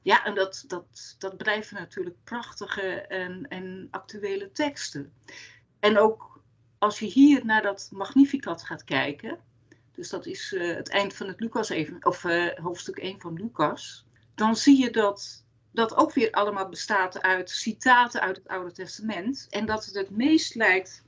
Ja, 0.02 0.26
en 0.26 0.36
dat, 0.36 0.64
dat, 0.68 1.16
dat 1.18 1.38
blijven 1.38 1.78
natuurlijk 1.78 2.16
prachtige 2.24 3.02
en, 3.02 3.46
en 3.50 3.88
actuele 3.92 4.52
teksten. 4.52 5.14
En 5.80 5.98
ook 5.98 6.42
als 6.78 7.00
je 7.00 7.06
hier 7.06 7.46
naar 7.46 7.62
dat 7.62 7.90
Magnificat 7.92 8.64
gaat 8.64 8.84
kijken, 8.84 9.40
dus 9.96 10.10
dat 10.10 10.26
is 10.26 10.52
uh, 10.52 10.76
het 10.76 10.90
eind 10.90 11.14
van 11.14 11.28
het 11.28 11.40
Lucas 11.40 11.70
even, 11.70 12.06
of 12.06 12.24
uh, 12.24 12.54
hoofdstuk 12.54 12.98
1 12.98 13.22
van 13.22 13.34
Lucas, 13.34 14.06
dan 14.36 14.56
zie 14.56 14.82
je 14.82 14.92
dat 14.92 15.44
dat 15.72 15.96
ook 15.96 16.14
weer 16.14 16.32
allemaal 16.32 16.70
bestaat 16.70 17.22
uit 17.22 17.50
citaten 17.50 18.22
uit 18.22 18.36
het 18.36 18.48
Oude 18.48 18.72
Testament. 18.72 19.48
En 19.50 19.66
dat 19.66 19.86
het 19.86 19.96
het 19.96 20.10
meest 20.10 20.56
lijkt 20.56 21.04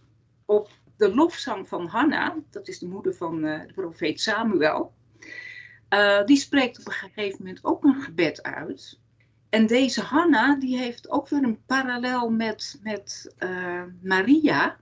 op 0.45 0.69
de 0.97 1.15
lofzang 1.15 1.67
van 1.67 1.87
Hanna, 1.87 2.35
dat 2.49 2.67
is 2.67 2.79
de 2.79 2.87
moeder 2.87 3.15
van 3.15 3.45
uh, 3.45 3.59
de 3.67 3.73
profeet 3.73 4.21
Samuel. 4.21 4.93
Uh, 5.89 6.23
die 6.25 6.37
spreekt 6.37 6.79
op 6.79 6.87
een 6.87 6.91
gegeven 6.91 7.37
moment 7.37 7.63
ook 7.63 7.83
een 7.83 8.01
gebed 8.01 8.43
uit. 8.43 8.99
En 9.49 9.67
deze 9.67 10.01
Hanna, 10.01 10.55
die 10.55 10.77
heeft 10.77 11.09
ook 11.09 11.29
weer 11.29 11.43
een 11.43 11.65
parallel 11.65 12.29
met, 12.29 12.79
met 12.83 13.35
uh, 13.39 13.83
Maria. 14.01 14.77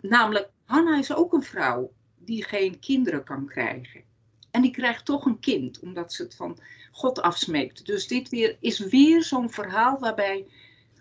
Namelijk, 0.00 0.48
Hanna 0.64 0.98
is 0.98 1.14
ook 1.14 1.32
een 1.32 1.42
vrouw 1.42 1.92
die 2.18 2.44
geen 2.44 2.78
kinderen 2.78 3.24
kan 3.24 3.46
krijgen. 3.46 4.02
En 4.50 4.62
die 4.62 4.70
krijgt 4.70 5.04
toch 5.04 5.24
een 5.24 5.38
kind, 5.38 5.80
omdat 5.80 6.12
ze 6.12 6.22
het 6.22 6.34
van 6.34 6.58
God 6.92 7.22
afsmeekt. 7.22 7.86
Dus 7.86 8.06
dit 8.06 8.28
weer, 8.28 8.56
is 8.60 8.78
weer 8.78 9.22
zo'n 9.22 9.50
verhaal 9.50 9.98
waarbij 9.98 10.46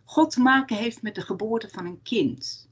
God 0.03 0.31
te 0.31 0.41
maken 0.41 0.75
heeft 0.75 1.01
met 1.01 1.15
de 1.15 1.21
geboorte 1.21 1.69
van 1.69 1.85
een 1.85 2.01
kind. 2.01 2.69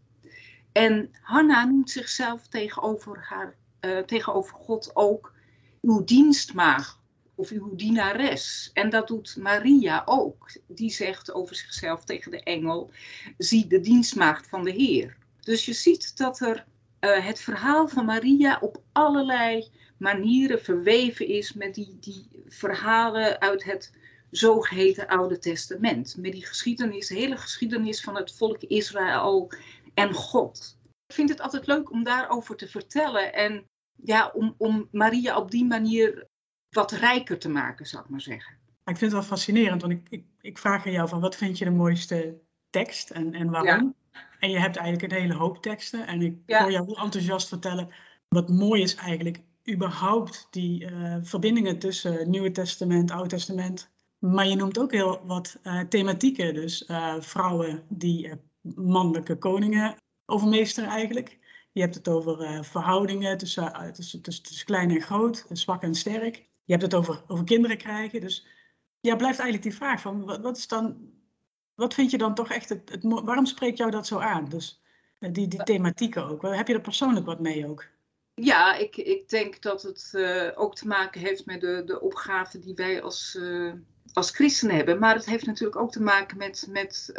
En 0.72 1.12
Hanna 1.22 1.66
noemt 1.66 1.90
zichzelf 1.90 2.48
tegenover, 2.48 3.26
haar, 3.30 3.56
uh, 3.82 3.98
tegenover 3.98 4.56
God 4.56 4.92
ook 4.94 5.34
uw 5.82 6.04
dienstmaagd 6.04 7.00
of 7.36 7.50
uw 7.50 7.76
dienares. 7.76 8.70
En 8.74 8.90
dat 8.90 9.08
doet 9.08 9.36
Maria 9.40 10.02
ook. 10.06 10.52
Die 10.68 10.92
zegt 10.92 11.34
over 11.34 11.56
zichzelf 11.56 12.04
tegen 12.04 12.32
de 12.32 12.44
engel, 12.44 12.92
zie 13.38 13.68
de 13.68 13.80
dienstmaagd 13.80 14.48
van 14.48 14.64
de 14.64 14.72
Heer. 14.72 15.18
Dus 15.40 15.66
je 15.66 15.74
ziet 15.74 16.18
dat 16.18 16.40
er 16.40 16.66
uh, 17.00 17.26
het 17.26 17.40
verhaal 17.40 17.88
van 17.88 18.06
Maria 18.06 18.58
op 18.62 18.82
allerlei 18.92 19.68
manieren 19.98 20.62
verweven 20.62 21.28
is 21.28 21.54
met 21.54 21.76
die, 21.76 21.98
die 22.00 22.28
verhalen 22.48 23.42
uit 23.42 23.64
het 23.64 23.92
zogeheten 24.32 25.08
Oude 25.08 25.40
Testament. 25.40 26.16
Met 26.18 26.32
die 26.32 26.46
geschiedenis, 26.46 27.08
de 27.08 27.16
hele 27.16 27.38
geschiedenis 27.38 28.02
van 28.02 28.16
het 28.16 28.34
volk 28.34 28.62
Israël 28.62 29.52
en 29.94 30.14
God. 30.14 30.80
Ik 31.08 31.16
vind 31.16 31.30
het 31.30 31.42
altijd 31.42 31.68
leuk 31.68 31.92
om 31.92 32.04
daarover 32.04 32.56
te 32.56 32.68
vertellen 32.68 33.34
en 33.34 33.70
ja, 34.04 34.32
om, 34.34 34.56
om 34.58 34.88
Maria 34.92 35.38
op 35.38 35.52
die 35.52 35.66
manier 35.66 36.28
wat 36.70 36.92
rijker 36.92 37.40
te 37.40 37.50
maken, 37.50 37.86
zou 37.86 38.04
ik 38.04 38.10
maar 38.10 38.22
zeggen. 38.22 38.54
Ik 38.86 38.98
vind 38.98 39.12
het 39.12 39.12
wel 39.12 39.30
fascinerend, 39.30 39.82
want 39.82 39.94
ik, 39.94 40.08
ik, 40.10 40.26
ik 40.42 40.58
vraag 40.58 40.86
aan 40.86 40.92
jou 40.92 41.08
van 41.08 41.20
wat 41.20 41.36
vind 41.36 41.58
je 41.58 41.66
de 41.66 41.72
mooiste 41.72 42.40
tekst 42.70 43.10
en, 43.10 43.34
en 43.34 43.50
waarom? 43.50 43.96
Ja. 44.12 44.20
En 44.40 44.50
je 44.50 44.60
hebt 44.60 44.76
eigenlijk 44.76 45.14
een 45.14 45.20
hele 45.20 45.34
hoop 45.34 45.62
teksten 45.62 46.08
en 46.08 46.22
ik 46.22 46.38
ja. 46.46 46.62
hoor 46.62 46.72
jou 46.72 46.86
heel 46.86 46.98
enthousiast 46.98 47.48
vertellen. 47.48 47.90
Wat 48.28 48.50
mooi 48.50 48.82
is 48.82 48.96
eigenlijk 48.96 49.42
überhaupt 49.70 50.48
die 50.52 50.92
uh, 50.92 51.18
verbindingen 51.22 51.80
tussen 51.80 52.30
Nieuwe 52.30 52.52
Testament, 52.52 53.12
Oude 53.12 53.30
Testament. 53.30 53.90
Maar 54.20 54.48
je 54.48 54.56
noemt 54.56 54.80
ook 54.80 54.92
heel 54.92 55.22
wat 55.26 55.60
uh, 55.64 55.80
thematieken, 55.80 56.54
dus 56.54 56.88
uh, 56.88 57.16
vrouwen 57.20 57.84
die 57.90 58.32
mannelijke 58.76 59.38
koningen 59.38 59.96
overmeesteren 60.26 60.90
eigenlijk. 60.90 61.40
Je 61.72 61.82
hebt 61.82 61.96
het 61.96 62.08
over 62.08 62.66
verhoudingen 62.66 63.38
tussen, 63.38 63.94
tussen, 63.94 64.22
tussen, 64.22 64.44
tussen 64.44 64.66
klein 64.66 64.92
en 64.92 65.02
groot, 65.02 65.46
zwak 65.52 65.82
en 65.82 65.96
sterk. 65.96 66.36
Je 66.64 66.72
hebt 66.78 66.82
het 66.82 66.94
over, 66.94 67.24
over 67.28 67.46
kinderen 67.46 67.78
krijgen. 67.78 68.22
Dus 68.22 68.48
ja, 69.00 69.16
blijft 69.16 69.40
eigenlijk 69.40 69.70
die 69.70 69.80
vraag 69.80 70.02
van 70.02 70.26
wat, 70.26 70.42
wat 70.42 70.58
is 70.58 70.68
dan, 70.68 71.12
wat 71.76 71.94
vind 71.94 72.12
je 72.12 72.18
dan 72.18 72.36
toch 72.36 72.50
echt 72.50 72.70
het, 72.70 72.90
het 72.90 73.04
waarom 73.04 73.46
spreekt 73.46 73.78
jou 73.78 73.92
dat 73.92 74.08
zo 74.08 74.20
aan? 74.20 74.46
Dus 74.50 74.82
die, 75.20 75.48
die 75.48 75.64
thematieken 75.64 76.26
ook. 76.26 76.42
Heb 76.42 76.68
je 76.68 76.74
er 76.74 76.82
persoonlijk 76.82 77.26
wat 77.26 77.40
mee 77.40 77.68
ook? 77.70 77.86
Ja, 78.34 78.76
ik, 78.76 78.98
ik 78.98 79.30
denk 79.30 79.62
dat 79.62 79.82
het 79.82 80.12
uh, 80.16 80.52
ook 80.56 80.76
te 80.76 80.88
maken 80.88 81.22
heeft 81.22 81.46
met 81.46 81.62
de, 81.62 81.84
de 81.86 82.02
opgave 82.02 82.60
die 82.60 82.76
wij 82.76 83.02
als 83.02 83.40
als 84.14 84.32
christenen 84.32 84.76
hebben. 84.76 85.00
Maar 85.00 85.16
het 85.16 85.26
heeft 85.26 85.46
natuurlijk 85.46 85.80
ook 85.80 85.92
te 85.92 86.02
maken 86.02 86.38
met, 86.38 86.68
met 86.70 87.10
uh, 87.10 87.18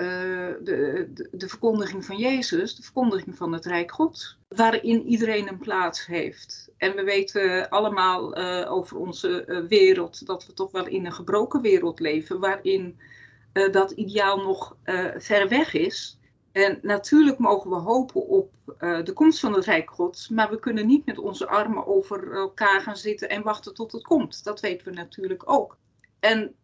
de, 0.62 1.09
de, 1.31 1.49
verkondiging 1.49 2.05
van 2.05 2.17
Jezus, 2.17 2.77
de 2.77 2.83
verkondiging 2.83 3.37
van 3.37 3.53
het 3.53 3.65
Rijk 3.65 3.93
God, 3.93 4.37
waarin 4.49 5.07
iedereen 5.07 5.49
een 5.49 5.59
plaats 5.59 6.07
heeft. 6.07 6.71
En 6.77 6.95
we 6.95 7.03
weten 7.03 7.69
allemaal 7.69 8.39
uh, 8.39 8.73
over 8.73 8.97
onze 8.97 9.45
uh, 9.47 9.67
wereld 9.69 10.27
dat 10.27 10.47
we 10.47 10.53
toch 10.53 10.71
wel 10.71 10.87
in 10.87 11.07
een 11.07 11.12
gebroken 11.12 11.61
wereld 11.61 12.01
leven, 12.01 12.41
waarin 12.41 12.99
dat 13.71 13.91
ideaal 13.91 14.37
nog 14.37 14.77
ver 15.17 15.49
weg 15.49 15.75
is. 15.75 16.19
En 16.53 16.79
natuurlijk 16.83 17.39
mogen 17.39 17.71
we 17.71 17.77
hopen 17.77 18.27
op 18.27 18.51
de 19.05 19.12
komst 19.15 19.41
van 19.41 19.53
het 19.55 19.65
Rijk 19.65 19.91
Gods, 19.91 20.29
maar 20.29 20.51
we 20.51 20.59
kunnen 20.59 20.87
niet 20.87 21.07
met 21.07 21.19
onze 21.19 21.47
armen 21.47 21.87
over 21.87 22.33
elkaar 22.33 22.81
gaan 22.81 22.97
zitten 22.97 23.29
en 23.29 23.43
wachten 23.43 23.75
tot 23.75 23.93
het 23.93 24.03
komt. 24.03 24.45
Dat 24.45 24.61
weten 24.61 24.87
we 24.87 24.93
natuurlijk 24.93 25.51
ook. 25.51 25.79
En 26.21 26.55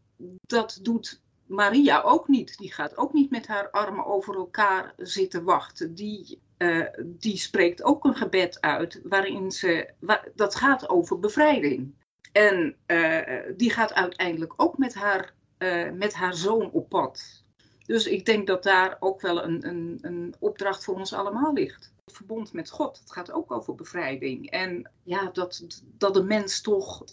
dat 0.46 0.78
doet 0.82 1.20
Maria 1.46 2.00
ook 2.02 2.28
niet. 2.28 2.58
Die 2.58 2.72
gaat 2.72 2.96
ook 2.96 3.12
niet 3.12 3.30
met 3.30 3.46
haar 3.46 3.70
armen 3.70 4.06
over 4.06 4.34
elkaar 4.34 4.92
zitten 4.96 5.44
wachten. 5.44 5.94
Die, 5.94 6.40
uh, 6.58 6.86
die 7.04 7.36
spreekt 7.36 7.82
ook 7.82 8.04
een 8.04 8.16
gebed 8.16 8.60
uit 8.60 9.00
waarin 9.04 9.50
ze. 9.50 9.88
Dat 10.34 10.54
gaat 10.54 10.88
over 10.88 11.18
bevrijding. 11.18 11.94
En 12.32 12.76
uh, 12.86 13.42
die 13.56 13.70
gaat 13.70 13.92
uiteindelijk 13.92 14.52
ook 14.56 14.78
met 14.78 14.94
haar, 14.94 15.34
uh, 15.58 15.90
met 15.90 16.14
haar 16.14 16.34
zoon 16.34 16.70
op 16.70 16.88
pad. 16.88 17.44
Dus 17.84 18.06
ik 18.06 18.24
denk 18.24 18.46
dat 18.46 18.62
daar 18.62 18.96
ook 19.00 19.20
wel 19.20 19.44
een, 19.44 19.68
een, 19.68 19.98
een 20.00 20.34
opdracht 20.38 20.84
voor 20.84 20.94
ons 20.94 21.12
allemaal 21.12 21.52
ligt. 21.52 21.92
Het 22.04 22.16
verbond 22.16 22.52
met 22.52 22.70
God, 22.70 22.98
het 22.98 23.12
gaat 23.12 23.32
ook 23.32 23.50
over 23.50 23.74
bevrijding. 23.74 24.50
En 24.50 24.90
ja, 25.02 25.30
dat, 25.32 25.64
dat 25.98 26.14
de 26.14 26.22
mens 26.22 26.60
toch 26.60 27.04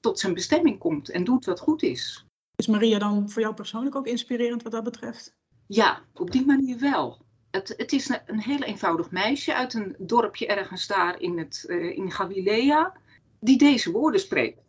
tot 0.00 0.18
zijn 0.18 0.34
bestemming 0.34 0.78
komt 0.78 1.10
en 1.10 1.24
doet 1.24 1.44
wat 1.44 1.60
goed 1.60 1.82
is. 1.82 2.26
Is 2.56 2.66
Maria 2.66 2.98
dan 2.98 3.30
voor 3.30 3.42
jou 3.42 3.54
persoonlijk 3.54 3.96
ook 3.96 4.06
inspirerend 4.06 4.62
wat 4.62 4.72
dat 4.72 4.84
betreft? 4.84 5.32
Ja, 5.66 6.00
op 6.14 6.30
die 6.30 6.46
manier 6.46 6.78
wel. 6.78 7.18
Het, 7.50 7.74
het 7.76 7.92
is 7.92 8.08
een, 8.08 8.20
een 8.26 8.40
heel 8.40 8.62
eenvoudig 8.62 9.10
meisje 9.10 9.54
uit 9.54 9.74
een 9.74 9.94
dorpje 9.98 10.46
ergens 10.46 10.86
daar 10.86 11.20
in, 11.20 11.38
het, 11.38 11.64
uh, 11.66 11.96
in 11.96 12.10
Galilea, 12.10 12.92
die 13.40 13.58
deze 13.58 13.90
woorden 13.90 14.20
spreekt 14.20 14.60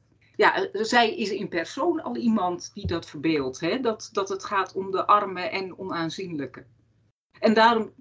ja, 0.41 0.67
zij 0.71 1.15
is 1.15 1.31
in 1.31 1.47
persoon 1.47 2.03
al 2.03 2.15
iemand 2.15 2.71
die 2.73 2.87
dat 2.87 3.05
verbeeldt. 3.05 3.59
Hè? 3.59 3.79
Dat, 3.79 4.09
dat 4.11 4.29
het 4.29 4.43
gaat 4.43 4.73
om 4.73 4.91
de 4.91 5.05
arme 5.05 5.41
en 5.41 5.79
onaanzienlijke. 5.79 6.65
En 7.39 7.53
daarom 7.53 7.93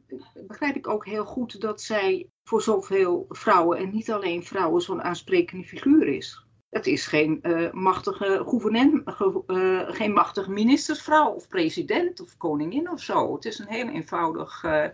begrijp 0.47 0.77
ik 0.77 0.89
ook 0.89 1.07
heel 1.07 1.25
goed 1.25 1.61
dat 1.61 1.83
zij 1.83 2.29
voor 2.49 2.63
zoveel 2.63 3.25
vrouwen, 3.29 3.79
en 3.79 3.91
niet 3.91 4.11
alleen 4.11 4.45
vrouwen, 4.45 4.83
zo'n 4.83 5.03
aansprekende 5.03 5.65
figuur 5.65 6.07
is. 6.07 6.45
Het 6.71 6.87
is 6.87 7.07
geen 7.07 7.41
uh, 7.43 7.73
machtige 7.73 8.43
gouverneur, 8.47 9.03
uh, 9.47 9.89
geen 9.89 10.13
machtige 10.13 10.51
ministersvrouw 10.51 11.31
of 11.31 11.49
president 11.49 12.21
of 12.21 12.37
koningin 12.37 12.91
of 12.91 13.01
zo. 13.01 13.35
Het 13.35 13.45
is 13.45 13.59
een 13.59 13.69
heel 13.69 13.89
eenvoudig 13.89 14.63
uh, 14.65 14.85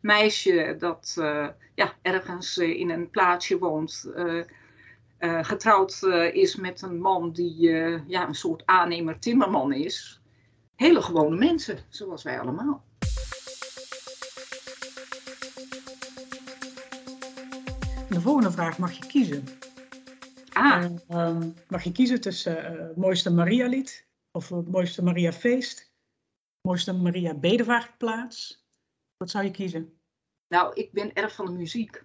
meisje 0.00 0.76
dat 0.78 1.14
ja, 1.74 1.92
ergens 2.02 2.58
in 2.58 2.90
een 2.90 3.10
plaatsje 3.10 3.58
woont 3.58 4.12
getrouwd 5.20 6.02
is 6.32 6.56
met 6.56 6.82
een 6.82 7.00
man 7.00 7.32
die 7.32 7.70
ja, 8.06 8.28
een 8.28 8.34
soort 8.34 8.62
aannemer-timmerman 8.66 9.72
is. 9.72 10.20
Hele 10.76 11.02
gewone 11.02 11.36
mensen, 11.36 11.78
zoals 11.88 12.22
wij 12.22 12.40
allemaal. 12.40 12.84
De 18.08 18.20
volgende 18.20 18.50
vraag 18.50 18.78
mag 18.78 18.92
je 18.92 19.06
kiezen. 19.06 19.44
Ah. 20.58 20.84
Um, 21.28 21.54
mag 21.68 21.84
je 21.84 21.92
kiezen 21.92 22.20
tussen 22.20 22.86
het 22.86 22.96
mooiste 22.96 23.32
Maria-lied 23.32 24.06
of 24.30 24.48
het 24.48 24.70
mooiste 24.70 25.02
Maria-feest, 25.02 25.92
mooiste 26.60 26.92
Maria-bedevaartplaats? 26.92 28.66
Wat 29.16 29.30
zou 29.30 29.44
je 29.44 29.50
kiezen? 29.50 29.98
Nou, 30.48 30.74
ik 30.74 30.92
ben 30.92 31.12
erg 31.12 31.34
van 31.34 31.46
de 31.46 31.52
muziek 31.52 32.04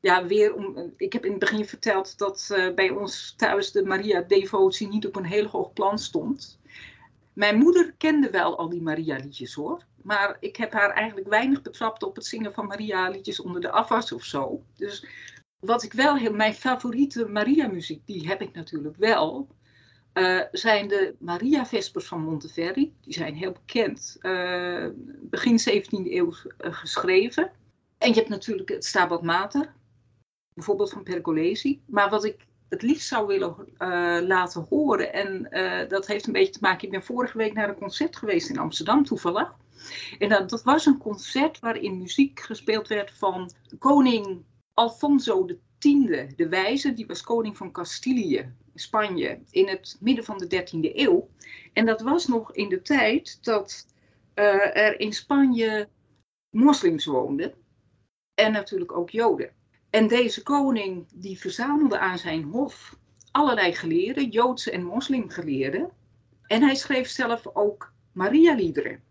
ja, 0.00 0.26
weer 0.26 0.54
om. 0.54 0.92
Ik 0.96 1.12
heb 1.12 1.24
in 1.24 1.30
het 1.30 1.40
begin 1.40 1.64
verteld 1.64 2.18
dat 2.18 2.48
uh, 2.52 2.74
bij 2.74 2.90
ons 2.90 3.34
thuis 3.36 3.72
de 3.72 3.84
Maria-devotie 3.84 4.88
niet 4.88 5.06
op 5.06 5.16
een 5.16 5.24
heel 5.24 5.46
hoog 5.46 5.72
plan 5.72 5.98
stond. 5.98 6.60
Mijn 7.32 7.58
moeder 7.58 7.94
kende 7.98 8.30
wel 8.30 8.58
al 8.58 8.68
die 8.68 8.82
Maria-liedjes 8.82 9.54
hoor. 9.54 9.86
Maar 10.02 10.36
ik 10.40 10.56
heb 10.56 10.72
haar 10.72 10.90
eigenlijk 10.90 11.28
weinig 11.28 11.62
betrapt 11.62 12.02
op 12.02 12.16
het 12.16 12.26
zingen 12.26 12.54
van 12.54 12.66
Maria-liedjes 12.66 13.40
onder 13.40 13.60
de 13.60 13.70
afwas 13.70 14.12
of 14.12 14.24
zo. 14.24 14.62
Dus 14.76 15.06
wat 15.60 15.82
ik 15.82 15.92
wel 15.92 16.16
heel. 16.16 16.32
Mijn 16.32 16.54
favoriete 16.54 17.28
Maria-muziek, 17.28 18.06
die 18.06 18.28
heb 18.28 18.42
ik 18.42 18.54
natuurlijk 18.54 18.96
wel. 18.96 19.48
Uh, 20.14 20.40
zijn 20.52 20.88
de 20.88 21.14
Maria-vespers 21.18 22.06
van 22.06 22.22
Monteverdi. 22.22 22.94
Die 23.00 23.12
zijn 23.12 23.34
heel 23.34 23.52
bekend. 23.52 24.16
Uh, 24.20 24.86
begin 25.20 25.58
17e 25.60 26.12
eeuw 26.12 26.32
geschreven. 26.58 27.50
En 27.98 28.08
je 28.08 28.14
hebt 28.14 28.28
natuurlijk 28.28 28.68
het 28.68 28.84
Stabat 28.84 29.22
Mater 29.22 29.74
bijvoorbeeld 30.54 30.90
van 30.90 31.02
Pergolesi. 31.02 31.82
Maar 31.86 32.10
wat 32.10 32.24
ik 32.24 32.46
het 32.68 32.82
liefst 32.82 33.08
zou 33.08 33.26
willen 33.26 34.26
laten 34.26 34.66
horen, 34.68 35.12
en 35.12 35.48
dat 35.88 36.06
heeft 36.06 36.26
een 36.26 36.32
beetje 36.32 36.52
te 36.52 36.58
maken, 36.60 36.84
ik 36.84 36.90
ben 36.90 37.02
vorige 37.02 37.38
week 37.38 37.52
naar 37.52 37.68
een 37.68 37.78
concert 37.78 38.16
geweest 38.16 38.48
in 38.48 38.58
Amsterdam 38.58 39.04
toevallig. 39.04 39.54
En 40.18 40.28
dat 40.28 40.62
was 40.62 40.86
een 40.86 40.98
concert 40.98 41.58
waarin 41.58 41.98
muziek 41.98 42.40
gespeeld 42.40 42.88
werd 42.88 43.10
van 43.10 43.50
koning 43.78 44.44
Alfonso 44.78 45.44
X, 45.78 45.88
de 46.36 46.48
wijze, 46.48 46.92
die 46.92 47.06
was 47.06 47.22
koning 47.22 47.56
van 47.56 47.72
Castilië, 47.72 48.52
Spanje, 48.74 49.40
in 49.50 49.68
het 49.68 49.96
midden 50.00 50.24
van 50.24 50.38
de 50.38 50.46
13e 50.46 50.94
eeuw. 50.94 51.28
En 51.72 51.86
dat 51.86 52.00
was 52.00 52.26
nog 52.26 52.52
in 52.54 52.68
de 52.68 52.82
tijd 52.82 53.44
dat 53.44 53.86
uh, 54.34 54.76
er 54.76 55.00
in 55.00 55.12
Spanje 55.12 55.88
moslims 56.50 57.04
woonden 57.04 57.54
en 58.34 58.52
natuurlijk 58.52 58.92
ook 58.92 59.10
Joden. 59.10 59.50
En 59.90 60.08
deze 60.08 60.42
koning 60.42 61.06
die 61.14 61.38
verzamelde 61.38 61.98
aan 61.98 62.18
zijn 62.18 62.42
hof 62.42 62.98
allerlei 63.30 63.74
geleerden, 63.74 64.28
Joodse 64.28 64.70
en 64.70 64.84
moslimgeleerden. 64.84 65.90
En 66.46 66.62
hij 66.62 66.74
schreef 66.74 67.08
zelf 67.08 67.46
ook 67.52 67.92
Maria-liederen. 68.12 69.02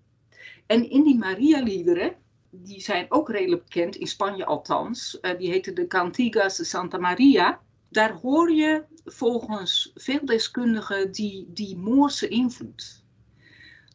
En 0.66 0.90
in 0.90 1.04
die 1.04 1.18
Maria-liederen, 1.18 2.16
die 2.64 2.82
zijn 2.82 3.06
ook 3.10 3.30
redelijk 3.30 3.64
bekend, 3.64 3.96
in 3.96 4.08
Spanje 4.08 4.46
althans, 4.46 5.18
uh, 5.22 5.38
die 5.38 5.50
heten 5.50 5.76
de 5.76 5.88
Cantigas 5.88 6.58
de 6.58 6.64
Santa 6.64 6.98
Maria. 6.98 7.62
Daar 7.90 8.14
hoor 8.14 8.52
je 8.52 8.84
volgens 9.06 9.92
veel 9.96 10.26
deskundigen 10.26 11.12
die, 11.12 11.46
die 11.50 11.78
Moorse 11.78 12.28
invloed. 12.28 13.04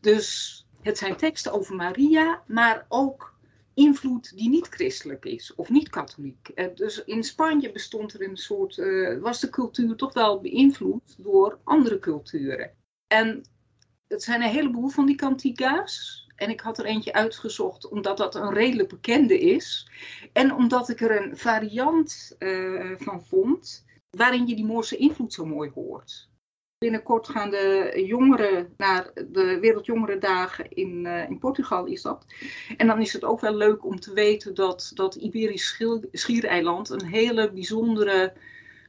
Dus 0.01 0.61
het 0.81 0.99
zijn 0.99 1.17
teksten 1.17 1.53
over 1.53 1.77
Maria, 1.77 2.43
maar 2.47 2.87
ook 2.89 3.33
invloed 3.75 4.37
die 4.37 4.49
niet 4.49 4.69
christelijk 4.69 5.25
is 5.25 5.55
of 5.55 5.71
niet 5.71 5.89
katholiek. 5.89 6.51
Uh, 6.55 6.67
dus 6.75 7.05
in 7.05 7.25
Spanje 7.25 7.73
bestond 7.73 8.15
er 8.15 8.29
een 8.29 8.37
soort, 8.37 8.77
uh, 8.77 9.21
was 9.21 9.41
de 9.41 9.51
cultuur 9.51 9.97
toch 9.97 10.13
wel 10.13 10.41
beïnvloed 10.41 11.15
door 11.19 11.59
andere 11.65 11.99
culturen. 11.99 12.71
En 13.07 13.45
het 14.09 14.23
zijn 14.23 14.43
een 14.43 14.49
heleboel 14.49 14.89
van 14.89 15.07
die 15.07 15.17
cantiga's. 15.17 16.22
En 16.37 16.51
ik 16.51 16.61
had 16.61 16.79
er 16.79 16.85
eentje 16.85 17.13
uitgezocht 17.13 17.89
omdat 17.89 18.17
dat 18.17 18.35
een 18.35 18.53
redelijk 18.53 18.89
bekende 18.89 19.41
is. 19.41 19.91
En 20.33 20.55
omdat 20.55 20.89
ik 20.89 21.01
er 21.01 21.23
een 21.23 21.37
variant 21.37 22.37
uh, 22.39 22.93
van 22.97 23.25
vond 23.25 23.85
waarin 24.17 24.47
je 24.47 24.57
die 24.57 24.65
Moorse 24.65 24.97
invloed 24.97 25.33
zo 25.33 25.47
mooi 25.47 25.71
hoort. 25.75 26.31
Binnenkort 26.79 27.29
gaan 27.29 27.51
de 27.51 28.03
jongeren 28.07 28.75
naar 28.77 29.11
de 29.15 29.59
Wereldjongerendagen 29.61 30.71
in, 30.71 31.05
uh, 31.05 31.31
in 31.31 31.39
Portugal 31.39 31.87
is 31.87 32.03
dat. 32.03 32.27
En 32.77 32.87
dan 32.87 33.01
is 33.01 33.13
het 33.13 33.25
ook 33.25 33.41
wel 33.41 33.55
leuk 33.55 33.85
om 33.85 34.01
te 34.01 34.13
weten 34.13 34.55
dat, 34.55 34.91
dat 34.95 35.15
Iberisch 35.15 35.83
Schiereiland 36.13 36.91
een 36.91 37.05
hele 37.05 37.53
bijzondere 37.53 38.33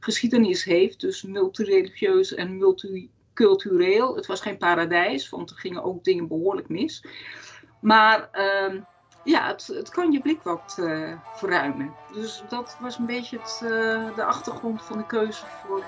geschiedenis 0.00 0.64
heeft. 0.64 1.00
Dus 1.00 1.22
multireligieus 1.22 2.34
en 2.34 2.56
multicultureel. 3.38 4.16
Het 4.16 4.26
was 4.26 4.40
geen 4.40 4.58
paradijs, 4.58 5.28
want 5.28 5.50
er 5.50 5.56
gingen 5.56 5.82
ook 5.82 6.04
dingen 6.04 6.28
behoorlijk 6.28 6.68
mis. 6.68 7.04
Maar 7.80 8.28
uh, 8.32 8.80
ja, 9.24 9.46
het, 9.46 9.66
het, 9.66 9.88
kan 9.88 10.12
je 10.12 10.20
blik 10.20 10.42
wat 10.42 10.76
uh, 10.80 11.18
verruimen. 11.34 11.94
Dus 12.12 12.42
dat 12.48 12.76
was 12.80 12.98
een 12.98 13.06
beetje 13.06 13.38
het, 13.38 13.60
uh, 13.62 14.14
de 14.16 14.24
achtergrond 14.24 14.82
van 14.82 14.98
de 14.98 15.06
keuze 15.06 15.44
voor, 15.46 15.84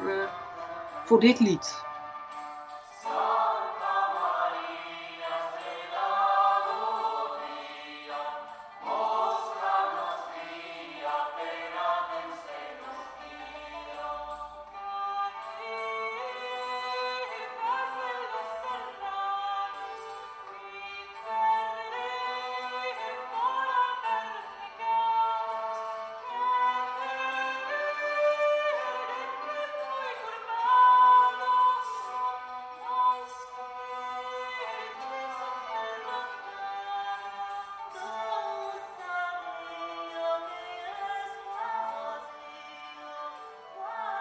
voor 1.05 1.21
dit 1.21 1.41
lied. 1.41 1.85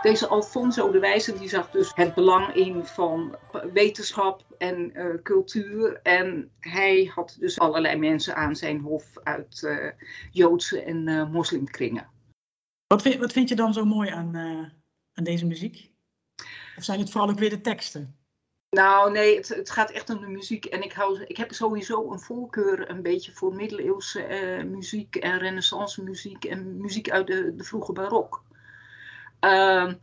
Deze 0.06 0.28
Alfonso 0.28 0.92
de 0.92 1.00
Wijze 1.00 1.38
die 1.38 1.50
zag 1.50 1.72
dus 1.72 1.92
het 1.96 2.14
belang 2.14 2.54
in 2.54 2.86
van 2.86 3.36
wetenschap 3.74 4.46
en 4.58 4.92
uh, 4.94 5.22
cultuur. 5.24 6.00
En 6.02 6.52
hij 6.60 7.12
had 7.16 7.36
dus 7.40 7.60
allerlei 7.60 7.98
mensen 7.98 8.36
aan 8.36 8.56
zijn 8.56 8.80
hof 8.80 9.18
uit 9.24 9.62
uh, 9.62 9.92
Joodse 10.32 10.82
en 10.82 11.08
uh, 11.08 11.30
moslimkringen. 11.32 12.10
Wat 12.88 13.02
vind, 13.02 13.20
wat 13.20 13.32
vind 13.32 13.50
je 13.50 13.56
dan 13.56 13.74
zo 13.74 13.86
mooi 13.86 14.10
aan, 14.10 14.36
aan 15.14 15.24
deze 15.24 15.46
muziek? 15.46 15.92
Of 16.78 16.84
zijn 16.84 17.00
het 17.00 17.10
vooral 17.10 17.30
ook 17.30 17.40
weer 17.40 17.50
de 17.50 17.62
teksten? 17.62 18.18
Nou, 18.70 19.12
nee, 19.12 19.36
het, 19.36 19.48
het, 19.48 19.70
gaat 19.70 19.92
echt 19.92 20.10
om 20.10 20.20
de 20.20 20.28
muziek. 20.28 20.66
En 20.66 20.84
ik, 20.84 20.94
hou, 20.94 21.24
ik 21.24 21.38
heb 21.38 21.54
sowieso 21.54 22.12
een 22.12 22.20
voorkeur 22.20 22.90
een 22.90 23.02
beetje 23.02 23.32
voor 23.32 23.56
middeleeuwse 23.56 24.24
eh, 24.24 24.64
muziek 24.64 25.16
en 25.16 25.38
renaissance 25.38 26.04
muziek 26.04 26.46
en 26.46 26.78
muziek 26.78 27.10
uit 27.10 27.28
de, 27.28 27.56
de 27.56 27.64
vroege 27.64 27.92
barok. 27.92 28.44
Uh, 29.42 29.94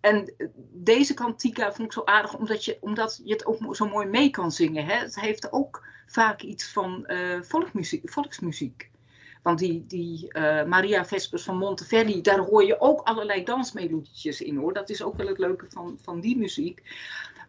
en 0.00 0.34
deze 0.72 1.14
kantika 1.14 1.72
vond 1.72 1.88
ik 1.88 1.92
zo 1.92 2.02
aardig 2.04 2.34
omdat 2.34 2.64
je, 2.64 2.78
omdat 2.80 3.20
je 3.24 3.32
het 3.32 3.46
ook 3.46 3.76
zo 3.76 3.88
mooi 3.88 4.06
mee 4.06 4.30
kan 4.30 4.52
zingen. 4.52 4.84
Hè? 4.84 4.94
Het 4.94 5.20
heeft 5.20 5.52
ook 5.52 5.86
vaak 6.06 6.42
iets 6.42 6.72
van 6.72 7.04
uh, 7.06 7.42
volksmuziek, 7.42 8.10
volksmuziek. 8.10 8.90
Want 9.42 9.58
die, 9.58 9.86
die 9.86 10.26
uh, 10.32 10.64
Maria 10.64 11.04
Vespers 11.04 11.42
van 11.42 11.56
Monteverdi, 11.56 12.20
daar 12.20 12.38
hoor 12.38 12.64
je 12.64 12.80
ook 12.80 13.00
allerlei 13.00 13.44
dansmelodietjes 13.44 14.40
in 14.40 14.56
hoor. 14.56 14.72
Dat 14.72 14.90
is 14.90 15.02
ook 15.02 15.16
wel 15.16 15.26
het 15.26 15.38
leuke 15.38 15.66
van, 15.68 15.98
van 16.02 16.20
die 16.20 16.36
muziek. 16.36 16.82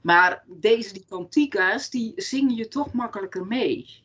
Maar 0.02 0.44
deze, 0.48 0.94
die 0.94 1.06
kantika's, 1.10 1.90
die 1.90 2.14
zing 2.16 2.58
je 2.58 2.68
toch 2.68 2.94
makkelijker 2.94 3.46
mee. 3.46 4.04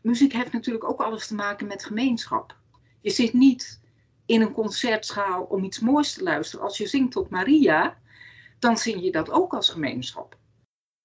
Muziek 0.00 0.32
heeft 0.32 0.52
natuurlijk 0.52 0.84
ook 0.84 1.00
alles 1.00 1.26
te 1.26 1.34
maken 1.34 1.66
met 1.66 1.84
gemeenschap. 1.84 2.56
Je 3.00 3.10
zit 3.10 3.32
niet 3.32 3.80
in 4.32 4.40
een 4.40 4.52
concertschaal 4.52 5.42
om 5.42 5.64
iets 5.64 5.78
moois 5.78 6.12
te 6.12 6.22
luisteren. 6.22 6.64
Als 6.64 6.78
je 6.78 6.86
zingt 6.86 7.12
tot 7.12 7.30
Maria, 7.30 7.98
dan 8.58 8.76
zing 8.76 9.02
je 9.02 9.12
dat 9.12 9.30
ook 9.30 9.54
als 9.54 9.70
gemeenschap. 9.70 10.38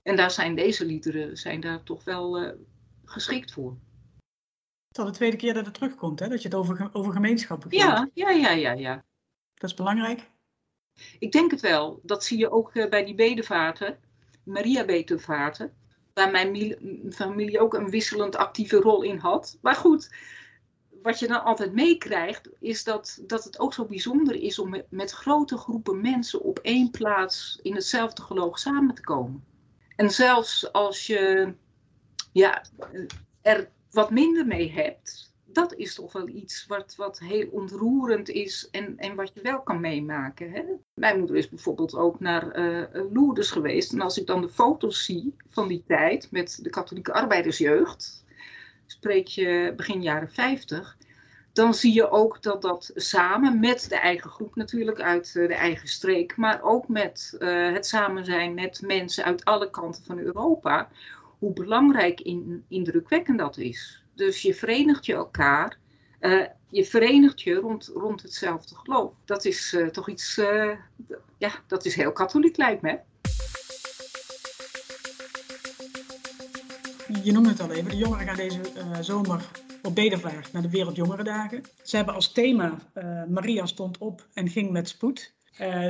En 0.01 0.15
daar 0.15 0.31
zijn 0.31 0.55
deze 0.55 0.85
liederen 0.85 1.37
zijn 1.37 1.59
daar 1.59 1.83
toch 1.83 2.03
wel 2.03 2.43
uh, 2.43 2.51
geschikt 3.05 3.51
voor. 3.51 3.69
Het 4.87 4.97
is 4.97 4.99
al 4.99 5.05
de 5.05 5.11
tweede 5.11 5.37
keer 5.37 5.53
dat 5.53 5.65
het 5.65 5.73
terugkomt, 5.73 6.19
hè? 6.19 6.27
dat 6.27 6.41
je 6.41 6.47
het 6.47 6.57
over, 6.57 6.89
over 6.93 7.13
gemeenschap 7.13 7.61
begint. 7.61 7.81
Ja, 7.81 8.09
ja, 8.13 8.29
ja, 8.29 8.51
ja, 8.51 8.71
ja. 8.71 9.03
Dat 9.53 9.69
is 9.69 9.75
belangrijk. 9.75 10.29
Ik 11.19 11.31
denk 11.31 11.51
het 11.51 11.61
wel. 11.61 11.99
Dat 12.03 12.23
zie 12.23 12.37
je 12.37 12.49
ook 12.49 12.75
uh, 12.75 12.89
bij 12.89 13.05
die 13.05 13.15
bedevaarten. 13.15 13.99
Maria-betervaarten. 14.43 15.73
Waar 16.13 16.31
mijn 16.31 16.75
familie 17.13 17.59
ook 17.59 17.73
een 17.73 17.89
wisselend 17.89 18.35
actieve 18.35 18.77
rol 18.77 19.01
in 19.01 19.17
had. 19.17 19.57
Maar 19.61 19.75
goed, 19.75 20.09
wat 21.08 21.20
je 21.20 21.28
dan 21.28 21.43
altijd 21.43 21.74
meekrijgt, 21.74 22.50
is 22.60 22.84
dat, 22.84 23.20
dat 23.28 23.43
het 23.43 23.60
ook 23.60 23.74
zo 23.74 23.86
bijzonder 23.86 24.36
is 24.36 24.60
om 24.60 24.84
met, 24.89 25.12
grote 25.12 25.58
groepen 25.58 26.02
mensen 26.02 26.41
op 26.41 26.60
één 26.60 26.91
plaats 26.91 27.60
in 27.62 27.76
hetzelfde 27.76 28.22
geloof 28.22 28.58
samen 28.58 28.96
te 28.96 29.02
komen. 29.02 29.43
En 29.96 30.12
zelfs 30.12 30.72
als 30.72 31.08
je 31.08 31.54
ja, 32.32 32.65
er 33.41 33.70
wat 33.91 34.12
minder 34.12 34.48
mee 34.48 34.72
hebt, 34.72 35.34
dat 35.46 35.74
is 35.74 35.96
toch 35.96 36.13
wel 36.13 36.28
iets 36.28 36.65
wat, 36.65 36.96
wat 36.96 37.20
heel 37.20 37.48
ontroerend 37.52 38.30
is 38.30 38.67
en, 38.72 38.98
en 38.98 39.15
wat 39.15 39.32
je 39.34 39.41
wel 39.41 39.62
kan 39.62 39.80
meemaken. 39.80 40.52
Hè? 40.52 40.63
Mijn 40.93 41.17
moeder 41.17 41.36
is 41.36 41.50
bijvoorbeeld 41.50 41.96
ook 41.96 42.20
naar 42.20 42.60
uh, 42.60 43.12
Lourdes 43.13 43.52
geweest. 43.52 43.93
En 43.93 44.02
als 44.02 44.17
ik 44.17 44.28
dan 44.28 44.41
de 44.41 44.50
foto's 44.50 45.06
zie 45.06 45.36
van 45.50 45.67
die 45.67 45.84
tijd 45.88 46.32
met 46.32 46.60
de 46.62 46.70
katholieke 46.70 47.13
arbeidersjeugd, 47.13 48.26
spreek 48.88 49.28
je 49.28 49.73
begin 49.76 50.02
jaren 50.02 50.32
50, 50.32 50.97
dan 51.58 51.73
zie 51.73 51.93
je 51.93 52.10
ook 52.10 52.43
dat 52.43 52.62
dat 52.62 52.91
samen 52.95 53.60
met 53.60 53.89
de 53.89 53.95
eigen 53.95 54.30
groep 54.30 54.56
natuurlijk 54.56 55.02
uit 55.02 55.36
eh, 55.36 55.47
de 55.47 55.54
eigen 55.54 55.88
streek, 55.88 56.38
maar 56.38 56.62
ook 56.62 56.88
met 56.88 57.36
uh, 57.39 57.73
het 57.73 57.86
samen 57.86 58.26
zijn 58.26 58.54
met 58.54 58.82
mensen 58.82 59.23
uit 59.23 59.45
alle 59.45 59.69
kanten 59.69 60.04
van 60.04 60.19
Europa, 60.19 60.89
hoe 61.39 61.54
belangrijk 61.54 62.19
en 62.19 62.65
indrukwekkend 62.67 63.38
dat 63.39 63.58
is. 63.58 64.04
Dus 64.15 64.41
je 64.41 64.54
verenigt 64.54 65.06
je 65.06 65.13
elkaar. 65.13 65.78
Uh, 66.21 66.45
je 66.69 66.86
verenigt 66.86 67.41
je 67.41 67.54
rond, 67.54 67.91
rond 67.93 68.21
hetzelfde 68.21 68.76
geloof. 68.76 69.13
Dat 69.26 69.45
is 69.45 69.78
toch 69.91 70.10
iets, 70.10 70.36
ja, 71.38 71.52
dat 71.67 71.86
is 71.86 71.95
heel 71.95 72.12
katholiek 72.12 72.58
lijkt 72.58 72.82
me. 72.82 73.00
Je 77.24 77.32
noemde 77.32 77.50
het 77.50 77.60
al 77.60 77.72
even, 77.72 77.89
de 77.89 77.98
jongeren 77.98 78.28
gaan 78.28 78.36
deze 78.36 78.62
zomer 79.02 79.52
op 79.84 79.96
bedevaart 79.96 80.54
naar 80.54 80.62
de 80.62 80.70
Wereldjongerendagen. 80.70 81.63
Ze 81.84 81.96
hebben 81.96 82.13
als 82.13 82.32
thema 82.32 82.78
Maria 83.30 83.65
stond 83.65 83.98
op 83.98 84.28
en 84.34 84.50
ging 84.50 84.72
met 84.72 84.89
spoed. 84.89 85.34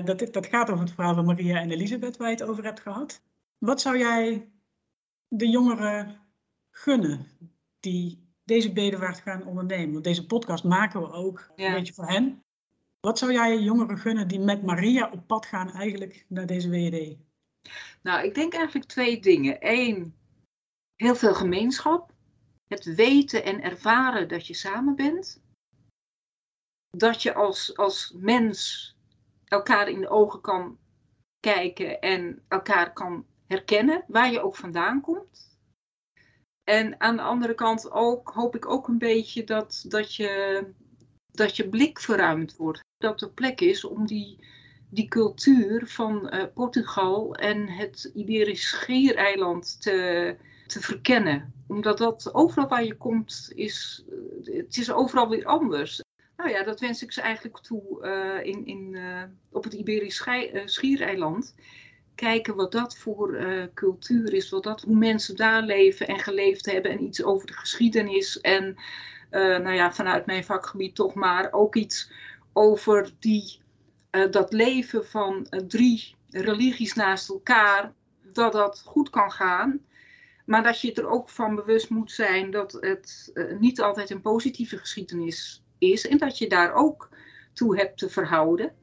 dat, 0.05 0.27
dat 0.31 0.45
gaat 0.45 0.69
over 0.69 0.83
het 0.83 0.93
verhaal 0.93 1.15
van 1.15 1.25
Maria 1.25 1.59
en 1.59 1.71
Elisabeth 1.71 2.17
waar 2.17 2.29
je 2.29 2.35
het 2.35 2.43
over 2.49 2.63
hebt 2.63 2.79
gehad. 2.79 3.21
Wat 3.57 3.81
zou 3.81 3.97
jij 3.97 4.49
de 5.27 5.49
jongeren 5.49 6.19
gunnen 6.71 7.27
die 7.79 8.27
deze 8.47 8.73
bedevaart 8.73 9.19
gaan 9.19 9.45
ondernemen. 9.45 9.91
Want 9.91 10.03
deze 10.03 10.25
podcast 10.25 10.63
maken 10.63 11.01
we 11.01 11.11
ook 11.11 11.51
een 11.55 11.73
beetje 11.73 11.93
voor 11.93 12.07
hen. 12.07 12.43
Wat 12.99 13.17
zou 13.17 13.31
jij 13.31 13.59
jongeren 13.59 13.97
gunnen 13.97 14.27
die 14.27 14.39
met 14.39 14.63
Maria 14.63 15.09
op 15.11 15.27
pad 15.27 15.45
gaan 15.45 15.71
eigenlijk 15.71 16.25
naar 16.27 16.45
deze 16.45 16.69
WED? 16.69 17.17
Nou, 18.01 18.25
ik 18.25 18.35
denk 18.35 18.53
eigenlijk 18.53 18.85
twee 18.85 19.19
dingen. 19.19 19.57
Eén, 19.59 20.15
heel 20.97 21.15
veel 21.15 21.33
gemeenschap. 21.33 22.13
Het 22.67 22.95
weten 22.95 23.43
en 23.43 23.61
ervaren 23.61 24.27
dat 24.27 24.47
je 24.47 24.53
samen 24.53 24.95
bent. 24.95 25.41
Dat 26.89 27.21
je 27.21 27.33
als, 27.33 27.77
als 27.77 28.13
mens 28.15 28.95
elkaar 29.45 29.89
in 29.89 30.01
de 30.01 30.09
ogen 30.09 30.41
kan 30.41 30.77
kijken 31.39 31.99
en 31.99 32.43
elkaar 32.47 32.93
kan 32.93 33.25
herkennen, 33.47 34.03
waar 34.07 34.31
je 34.31 34.41
ook 34.41 34.55
vandaan 34.55 35.01
komt. 35.01 35.59
En 36.63 36.99
aan 36.99 37.15
de 37.15 37.21
andere 37.21 37.53
kant 37.53 37.91
ook, 37.91 38.29
hoop 38.29 38.55
ik 38.55 38.69
ook 38.69 38.87
een 38.87 38.97
beetje 38.97 39.43
dat, 39.43 39.85
dat, 39.87 40.15
je, 40.15 40.63
dat 41.31 41.55
je 41.55 41.69
blik 41.69 41.99
verruimd 41.99 42.55
wordt. 42.55 42.79
Dat 42.97 43.21
er 43.21 43.29
plek 43.31 43.61
is 43.61 43.83
om 43.83 44.05
die, 44.05 44.39
die 44.89 45.07
cultuur 45.07 45.87
van 45.87 46.35
uh, 46.35 46.43
Portugal 46.53 47.35
en 47.35 47.67
het 47.67 48.11
Iberisch 48.13 48.67
Schiereiland 48.67 49.81
te, 49.81 50.37
te 50.67 50.81
verkennen. 50.81 51.53
Omdat 51.67 51.97
dat 51.97 52.33
overal 52.33 52.67
waar 52.67 52.83
je 52.83 52.95
komt, 52.95 53.51
is, 53.55 54.05
het 54.43 54.77
is 54.77 54.91
overal 54.91 55.29
weer 55.29 55.45
anders. 55.45 56.01
Nou 56.37 56.49
ja, 56.49 56.63
dat 56.63 56.79
wens 56.79 57.03
ik 57.03 57.11
ze 57.11 57.21
eigenlijk 57.21 57.57
toe 57.57 57.83
uh, 58.01 58.45
in, 58.45 58.65
in, 58.65 58.93
uh, 58.93 59.23
op 59.51 59.63
het 59.63 59.73
Iberisch 59.73 60.27
Schiereiland 60.65 61.55
kijken 62.15 62.55
wat 62.55 62.71
dat 62.71 62.97
voor 62.97 63.37
cultuur 63.73 64.33
is, 64.33 64.49
wat 64.49 64.63
dat, 64.63 64.81
hoe 64.81 64.95
mensen 64.95 65.35
daar 65.35 65.61
leven 65.63 66.07
en 66.07 66.19
geleefd 66.19 66.65
hebben 66.65 66.91
en 66.91 67.03
iets 67.03 67.23
over 67.23 67.47
de 67.47 67.53
geschiedenis 67.53 68.41
en 68.41 68.75
nou 69.31 69.71
ja, 69.71 69.93
vanuit 69.93 70.25
mijn 70.25 70.43
vakgebied 70.43 70.95
toch 70.95 71.13
maar 71.13 71.51
ook 71.51 71.75
iets 71.75 72.11
over 72.53 73.11
die, 73.19 73.59
dat 74.09 74.53
leven 74.53 75.05
van 75.05 75.47
drie 75.67 76.15
religies 76.29 76.93
naast 76.93 77.29
elkaar, 77.29 77.93
dat 78.21 78.51
dat 78.51 78.81
goed 78.85 79.09
kan 79.09 79.31
gaan. 79.31 79.81
Maar 80.47 80.63
dat 80.63 80.81
je 80.81 80.93
er 80.93 81.09
ook 81.09 81.29
van 81.29 81.55
bewust 81.55 81.89
moet 81.89 82.11
zijn 82.11 82.51
dat 82.51 82.71
het 82.71 83.33
niet 83.59 83.81
altijd 83.81 84.09
een 84.09 84.21
positieve 84.21 84.77
geschiedenis 84.77 85.63
is 85.77 86.07
en 86.07 86.17
dat 86.17 86.37
je 86.37 86.49
daar 86.49 86.73
ook 86.73 87.09
toe 87.53 87.77
hebt 87.77 87.97
te 87.97 88.09
verhouden. 88.09 88.73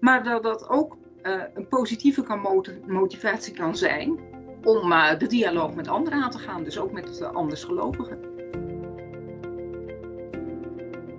Maar 0.00 0.24
dat 0.24 0.42
dat 0.42 0.68
ook 0.68 0.96
uh, 1.22 1.42
een 1.54 1.68
positieve 1.68 2.22
kan 2.22 2.66
motivatie 2.86 3.54
kan 3.54 3.76
zijn 3.76 4.18
om 4.62 4.92
uh, 4.92 5.18
de 5.18 5.26
dialoog 5.26 5.74
met 5.74 5.88
anderen 5.88 6.22
aan 6.22 6.30
te 6.30 6.38
gaan, 6.38 6.64
dus 6.64 6.78
ook 6.78 6.92
met 6.92 7.22
andersgelovigen. 7.22 8.20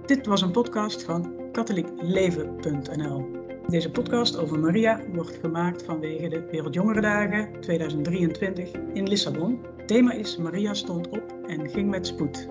Dit 0.06 0.26
was 0.26 0.42
een 0.42 0.52
podcast 0.52 1.04
van 1.04 1.52
katholiekleven.nl. 1.52 3.43
Deze 3.74 3.92
podcast 3.92 4.38
over 4.38 4.60
Maria 4.60 5.02
wordt 5.14 5.38
gemaakt 5.42 5.84
vanwege 5.84 6.28
de 6.28 6.48
Wereldjongerendagen 6.52 7.62
2023 7.62 8.72
in 8.94 9.08
Lissabon. 9.08 9.60
Thema 9.86 10.12
is 10.12 10.38
Maria 10.38 10.74
stond 10.74 11.08
op 11.10 11.36
en 11.48 11.70
ging 11.70 11.90
met 11.90 12.08
spoed. 12.08 12.48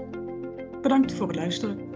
Bedankt 0.82 1.12
voor 1.12 1.26
het 1.26 1.36
luisteren. 1.36 1.91